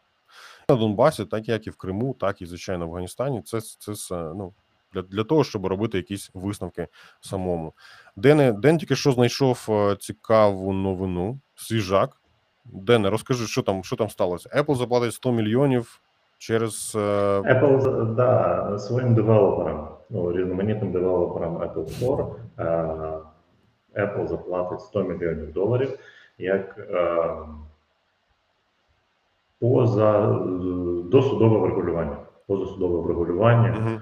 [0.69, 3.43] на Донбасі, так як і в Криму, так і звичайно в Афганістані.
[3.43, 4.53] Це це ну
[4.93, 6.89] для, для того, щоб робити якісь висновки
[7.21, 7.73] самому.
[8.17, 11.41] Дене Ден тільки що знайшов е, цікаву новину.
[11.55, 12.17] Свіжак.
[12.65, 14.49] Дене, розкажи, що там, що там сталося?
[14.49, 16.01] Apple заплатить 100 мільйонів
[16.39, 16.99] через е,
[17.41, 22.27] Apple да, своїм девелоперам, ну, різноманітним девелоперам Apple Store,
[22.59, 25.99] е, Apple заплатить 100 мільйонів доларів
[26.39, 27.25] як е,
[29.61, 30.39] поза е,
[31.11, 32.17] досудове врегулювання.
[32.47, 34.01] Позасудове врегулювання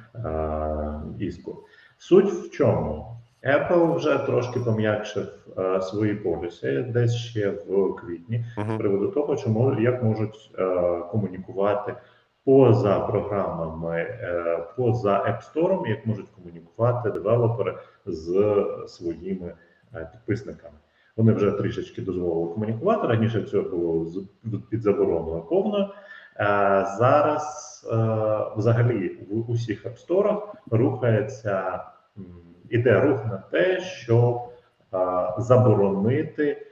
[1.19, 1.57] е, іску.
[1.99, 3.07] Суть в чому?
[3.45, 5.27] Apple вже трошки пом'якшив
[5.59, 8.45] е, свої поліси десь ще в квітні
[8.75, 10.65] з приводу того, мож- як можуть е,
[11.11, 11.95] комунікувати
[12.47, 18.55] поза програмами, е, поза App Store, як можуть комунікувати девелопери з
[18.87, 19.55] своїми
[19.95, 20.75] е, підписниками.
[21.17, 23.07] Вони вже трішечки дозволили комунікувати.
[23.07, 24.07] Раніше це було
[24.71, 25.85] під забороною повною.
[25.85, 25.89] Е,
[26.99, 27.73] Зараз
[28.57, 30.41] взагалі в усіх App Store
[30.71, 31.85] рухається
[32.71, 34.41] іде рух на те, щоб
[35.39, 36.67] заборонити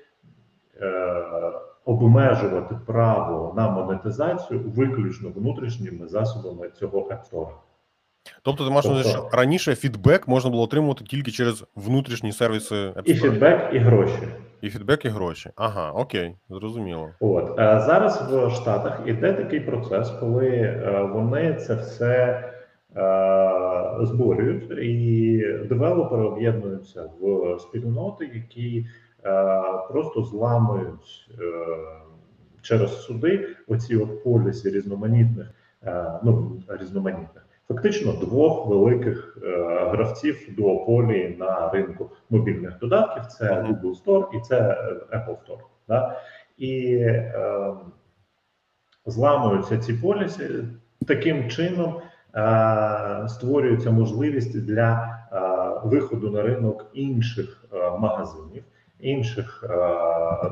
[1.84, 7.48] обмежувати право на монетизацію виключно внутрішніми засобами цього App
[8.42, 13.02] Тобто, ти маєш Тобто- що раніше фідбек можна було отримувати тільки через внутрішні сервіси App
[13.04, 14.28] І фідбек, і гроші.
[14.60, 15.50] І фідбек, і гроші.
[15.56, 17.08] Ага, окей, зрозуміло.
[17.20, 22.44] От е, зараз в Штатах іде такий процес, коли е, вони це все
[22.96, 28.86] е, зборюють, і девелопери об'єднуються в спільноти, які
[29.90, 31.44] просто зламують е,
[32.62, 35.46] через суди оці от полісі різноманітних,
[35.82, 37.46] е, ну різноманітних.
[37.68, 39.48] Фактично двох великих е,
[39.90, 45.60] гравців дуополії на ринку мобільних додатків: це Google Store і це е, Apple Store.
[45.88, 46.20] Да?
[46.58, 47.74] І е,
[49.06, 50.64] зламуються ці поліси.
[51.06, 51.94] Таким чином
[52.34, 58.64] е, створюється можливість для е, виходу на ринок інших е, магазинів,
[59.04, 59.76] інших е,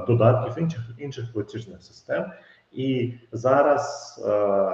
[0.06, 2.24] додатків, інших інших платіжних систем.
[2.72, 4.70] І зараз, е,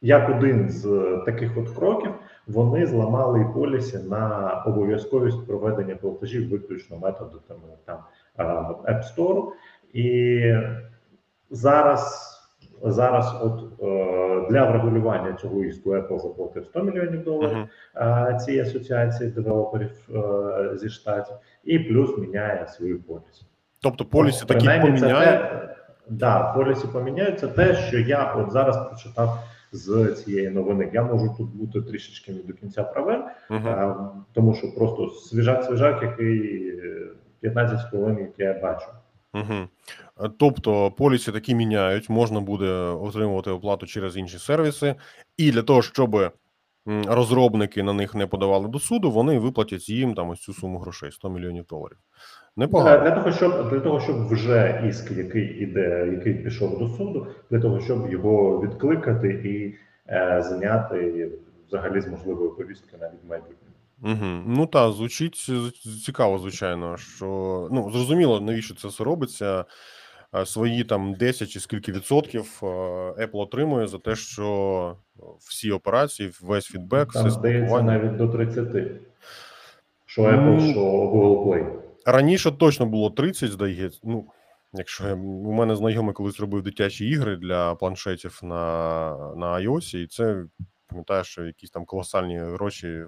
[0.00, 2.14] як один з таких от кроків,
[2.46, 7.98] вони зламали і полісі на обов'язковість проведення платежів виключно методами там
[8.38, 8.44] е,
[8.92, 9.48] App Store.
[9.92, 10.40] І
[11.50, 12.34] зараз,
[12.84, 17.68] зараз, от е, для врегулювання цього істу Apple заплатив 100 мільйонів доларів Мгм.
[18.32, 23.46] е, цій асоціації девелоперів е, зі штатів, і плюс міняє свою полісі.
[23.82, 25.24] Тобто полісі такі це поміняють.
[25.24, 25.68] те,
[26.08, 27.38] да, полісі поміняють.
[27.40, 29.38] Це те, що я от зараз прочитав
[29.72, 30.90] з цієї новини.
[30.92, 33.68] Я можу тут бути трішечки не до кінця правим, Мгм.
[33.68, 33.94] е,
[34.32, 37.06] тому що просто свіжак-свіжак, який е,
[37.40, 38.86] 15 хвилин, який я бачу.
[39.34, 39.68] Угу.
[40.38, 44.94] Тобто полісі такі міняють, можна буде отримувати оплату через інші сервіси,
[45.36, 46.32] і для того, щоб
[46.86, 51.12] розробники на них не подавали до суду, вони виплатять їм там ось цю суму грошей
[51.12, 51.96] 100 мільйонів доларів.
[52.56, 53.04] Непогано.
[53.04, 57.60] для того, щоб для того, щоб вже іск, який іде, який пішов до суду, для
[57.60, 59.74] того, щоб його відкликати і
[60.12, 61.28] е, зняти
[61.68, 63.28] взагалі з можливої повістки навіть в
[64.02, 64.24] Угу.
[64.46, 66.96] Ну та звучить з- цікаво, звичайно.
[66.96, 67.26] Що
[67.72, 69.64] ну зрозуміло, навіщо це все робиться.
[70.34, 72.66] Е, Свої там 10 чи скільки відсотків е,
[73.26, 74.96] Apple отримує за те, що
[75.40, 77.98] всі операції, весь фідбек, все Там здається спілкування.
[77.98, 78.92] навіть до 30.
[80.06, 81.72] Що Apple, Ну, що Google Play.
[82.06, 84.00] Раніше точно було 30, здається.
[84.04, 84.24] Ну,
[84.72, 90.06] якщо я, у мене знайомий колись робив дитячі ігри для планшетів на, на iOS, і
[90.06, 90.44] це
[90.86, 93.02] пам'ятаю, що якісь там колосальні гроші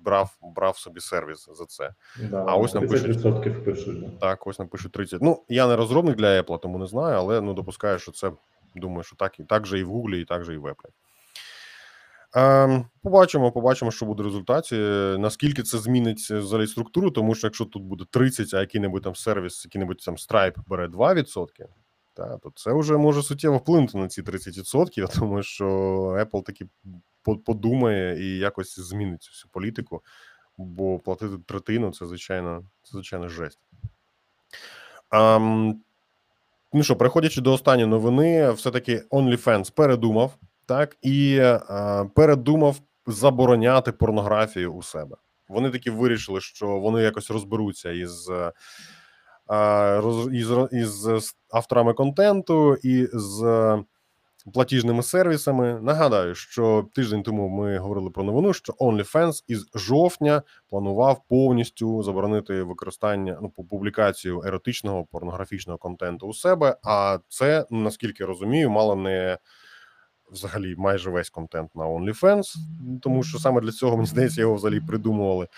[0.00, 1.94] брав, брав собі сервіс за це.
[2.30, 4.00] Да, А ось 30% пишуть.
[4.00, 4.08] да.
[4.20, 5.22] Так, ось напишуть 30.
[5.22, 8.32] Ну, я не розробник для Apple, тому не знаю, але ну допускаю, що це
[8.74, 10.90] думаю, що так і так же і в Google, і так же і в Apple.
[12.34, 14.76] Ем, побачимо, побачимо, що буде в результаті.
[15.18, 19.64] Наскільки це змінить взагалі структуру, тому що якщо тут буде 30, а який-небудь там сервіс,
[19.64, 21.46] який-небудь там Stripe бере 2%,
[22.14, 25.66] та, то це вже може суттєво вплинути на ці 30%, тому що
[26.18, 26.66] Apple таки
[27.44, 30.02] подумає і якось змінить цю всю політику,
[30.58, 33.58] бо платити третину це звичайно, це звичайно жесть.
[35.08, 35.80] Ам,
[36.72, 40.34] ну що, переходячи до останньої новини, все-таки OnlyFans передумав,
[40.66, 41.60] так, і е,
[42.14, 45.16] передумав забороняти порнографію у себе.
[45.48, 48.52] Вони таки вирішили, що вони якось розберуться із а,
[50.32, 51.08] із, із
[51.50, 53.84] авторами контенту і з е,
[54.54, 55.80] платіжними сервісами.
[55.82, 62.62] Нагадаю, що тиждень тому ми говорили про новину, що OnlyFans із жовтня планував повністю заборонити
[62.62, 66.76] використання ну публікацію еротичного порнографічного контенту у себе.
[66.84, 69.38] А це, наскільки розумію, мало не
[70.32, 72.54] взагалі майже весь контент на OnlyFans,
[73.02, 75.48] тому що саме для цього мені здається його взагалі придумували.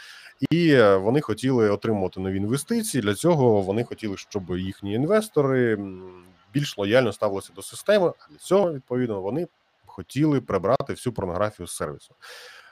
[0.51, 3.03] І е, вони хотіли отримувати нові інвестиції.
[3.03, 5.79] Для цього вони хотіли, щоб їхні інвестори
[6.55, 8.07] більш лояльно ставилися до системи.
[8.07, 9.47] А для цього відповідно вони
[9.87, 12.15] хотіли прибрати всю порнографію з сервісу.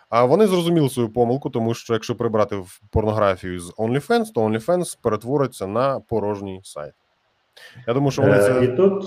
[0.09, 5.67] А вони зрозуміли свою помилку, тому що якщо прибрати порнографію з OnlyFans, то OnlyFans перетвориться
[5.67, 6.93] на порожній сайт.
[7.87, 9.05] Я думаю, що вони Е, це І тут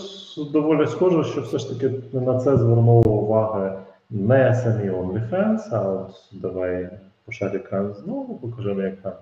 [0.51, 6.11] доволі схоже, що все ж таки на це звернуло увагу не самі OnlyFans, а от
[6.31, 6.89] давай
[7.25, 9.13] пошарь екран знову, покажемо як там.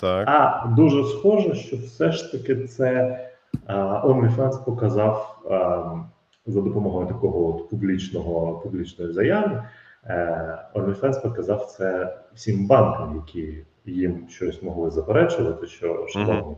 [0.00, 0.28] так.
[0.28, 3.18] А дуже схоже, що все ж таки це
[3.66, 5.94] а, OnlyFans показав а,
[6.46, 9.62] за допомогою такого от публічного публічної заяви.
[10.06, 16.56] Е, OnlyFans показав це всім банкам, які їм щось могли заперечувати, що шановні,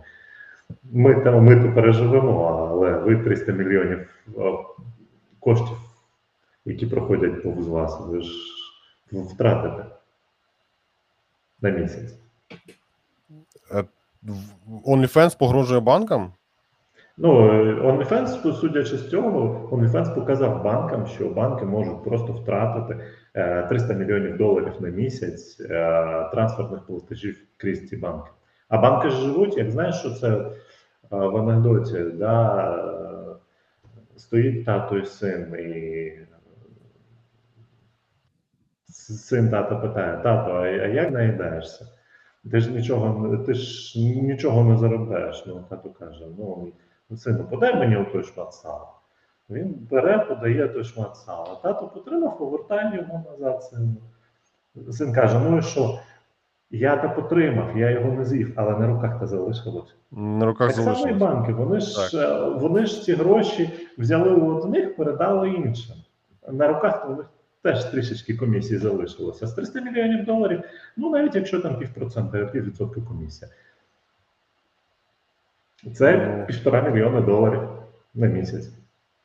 [0.93, 4.33] ми там ми то переживемо, але ви 300 мільйонів е,
[5.41, 5.77] коштів,
[6.65, 8.31] які проходять повз вас, ви ж
[9.13, 9.85] втратите
[11.71, 12.15] на місяць.
[14.87, 16.33] OnlyFans погрожує банкам.
[17.19, 23.05] Ну, е, OnlyFans, судячи з цього, OnlyFans показав банкам, що банки можуть просто втратити
[23.35, 25.67] е, 300 мільйонів доларів на місяць е,
[26.33, 28.31] трансферних платежів крізь ці банки.
[28.69, 30.51] А банки ж живуть, як знаєш, що це е,
[31.11, 33.37] в анекдоті, да, е,
[34.17, 36.06] стоїть тато і син, і
[39.15, 41.87] син тата питає: тато, а як наїдаєшся?
[42.51, 45.45] Ти ж нічого, ти ж нічого не заробляєш.
[45.47, 46.73] Ну, тато каже: ну,
[47.17, 48.87] сину, подай мені той шмат сала.
[49.51, 51.61] Він бере, подає той шмат сала.
[51.63, 53.97] Тато потримав, повертає йому назад сину.
[54.91, 55.99] Син каже: ну і що?
[56.71, 59.95] Я та потримав, я його не з'їв, але на руках та залишилось.
[60.11, 61.53] На руках Так само і банки.
[61.53, 65.97] Вони ж, е, вони ж ці гроші взяли у одних, передали іншим.
[66.53, 67.27] На руках у них
[67.67, 69.47] теж трішечки комісії залишилося.
[69.47, 70.63] З 300 мільйонів доларів,
[70.97, 73.51] ну навіть якщо там півпроцента, піввідсотка комісія.
[75.95, 76.47] Це Ну.
[76.47, 77.61] півтора мільйона доларів
[78.15, 78.69] на місяць.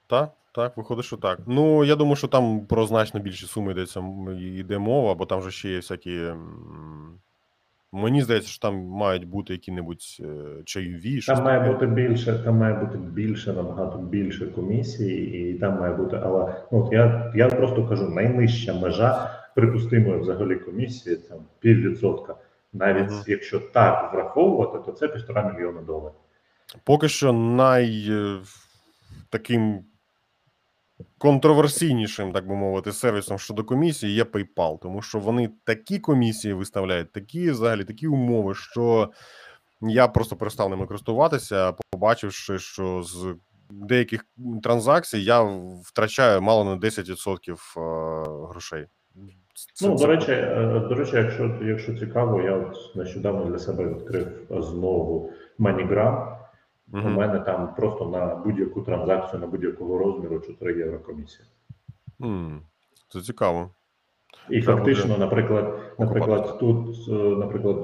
[0.07, 1.39] Так, так, виходить, що так.
[1.47, 4.03] Ну, я думаю, що там про значно більші суми йдеться
[4.39, 6.21] йде мова, бо там же ще є всякі.
[7.93, 11.21] Мені здається, що там мають бути які-небудь е, чайові.
[11.21, 11.73] Там має таке.
[11.73, 16.19] бути більше, там має бути більше, набагато більше комісій, і там має бути.
[16.23, 22.35] Але ну от я, я просто кажу, найнижча межа припустимої взагалі комісії там піввідсотка.
[22.73, 23.23] Навіть Мгм.
[23.27, 26.15] якщо так враховувати, то це півтора мільйона доларів.
[26.83, 28.37] Поки що най е,
[29.29, 29.79] таким
[31.17, 37.11] контроверсійнішим, так би мовити, сервісом щодо комісії є PayPal, тому що вони такі комісії виставляють,
[37.11, 39.09] такі взагалі такі умови, що
[39.81, 43.35] я просто перестав ними користуватися, побачивши, що з
[43.71, 44.25] деяких
[44.63, 45.41] транзакцій я
[45.83, 48.85] втрачаю мало не 10% е, грошей.
[49.75, 53.57] Це- ну, це до речі, е, до речі, якщо, якщо цікаво, я от нещодавно для
[53.59, 56.40] себе відкрив знову MoneyGram.
[56.93, 61.45] У мене там просто на будь-яку транзакцію, на будь-якого розміру 4 євро комісія.
[62.23, 62.61] М,
[63.09, 63.69] Це цікаво.
[64.49, 67.75] І Треба фактично, буде наприклад, наприклад, тут, е, наприклад,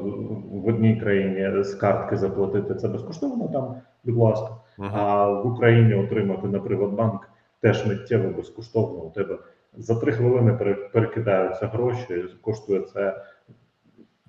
[0.51, 4.91] в одній країні з картки заплатити це безкоштовно, там, будь ласка, Мгм.
[4.95, 7.29] а в Україні отримати на Приватбанк
[7.61, 8.99] теж миттєво безкоштовно.
[8.99, 9.37] У тебе
[9.77, 13.25] за три хвилини пере- перекидаються гроші, коштує це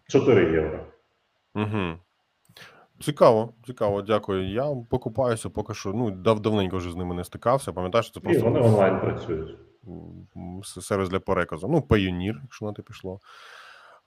[0.06, 0.78] 4 євро.
[1.54, 1.94] Угу.
[3.01, 4.53] Цікаво, цікаво, дякую.
[4.53, 5.92] Я покупаюся поки що.
[5.92, 7.72] Ну, дав давненько вже з ними не стикався.
[7.72, 9.59] Пам'ятаєш, що це І просто вони онлайн працюють.
[10.80, 11.68] сервіс для переказу.
[11.68, 13.20] Ну, Payoneer, якщо на те пішло.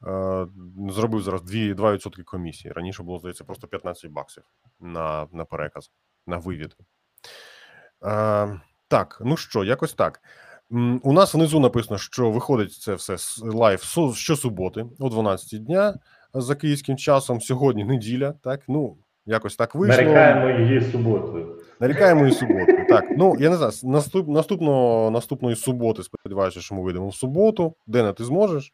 [0.08, 0.48] Е,
[0.90, 2.72] зробив зараз 2, 2% комісії.
[2.72, 4.44] Раніше було, здається, просто 15 баксів
[4.80, 5.92] на, на переказ,
[6.28, 6.76] на вивід.
[8.06, 10.22] Е, так, ну що, якось так.
[11.04, 13.82] У нас внизу написано, що виходить це все live
[14.16, 16.00] щосуботи о 12 дня
[16.34, 17.42] за київським часом.
[17.42, 20.04] Сьогодні неділя, так ну якось так вийшло.
[20.04, 21.62] Нарікаємо її суботою.
[21.80, 22.72] Нарікаємо і суботу.
[22.90, 23.72] Так, ну я не знаю.
[23.84, 26.04] Наступ, наступного наступної суботи.
[26.04, 27.76] Сподіваюся, що ми вийдемо в суботу.
[27.88, 28.74] Дена, ти зможеш?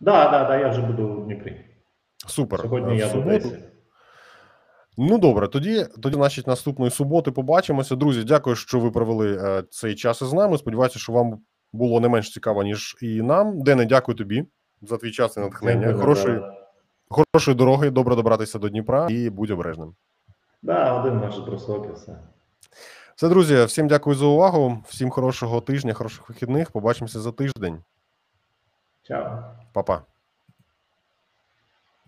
[0.00, 1.60] Да, да, да, я вже буду в Дніпрі.
[2.26, 2.60] Супер.
[2.60, 3.48] Е, Сьогодні в я суботу.
[4.98, 7.96] Ну добре, тоді, тоді, значить, наступної суботи побачимося.
[7.96, 10.58] Друзі, дякую, що ви провели е, цей час із нами.
[10.58, 11.38] Сподіваюся, що вам
[11.72, 13.62] було не менш цікаво, ніж і нам.
[13.62, 14.44] Дене, дякую тобі
[14.82, 15.80] за твій час і натхнення.
[15.80, 16.40] Дякую, Хорошої.
[17.12, 19.94] Хорошої дороги, добре добратися до Дніпра і будь обережним.
[20.62, 22.18] Да, один наш бросок і все.
[23.16, 24.82] Все, друзі, всім дякую за увагу.
[24.88, 26.70] Всім хорошого тижня, хороших вихідних.
[26.70, 27.78] Побачимося за тиждень.
[29.02, 29.44] Чао.
[29.72, 30.02] Па-па.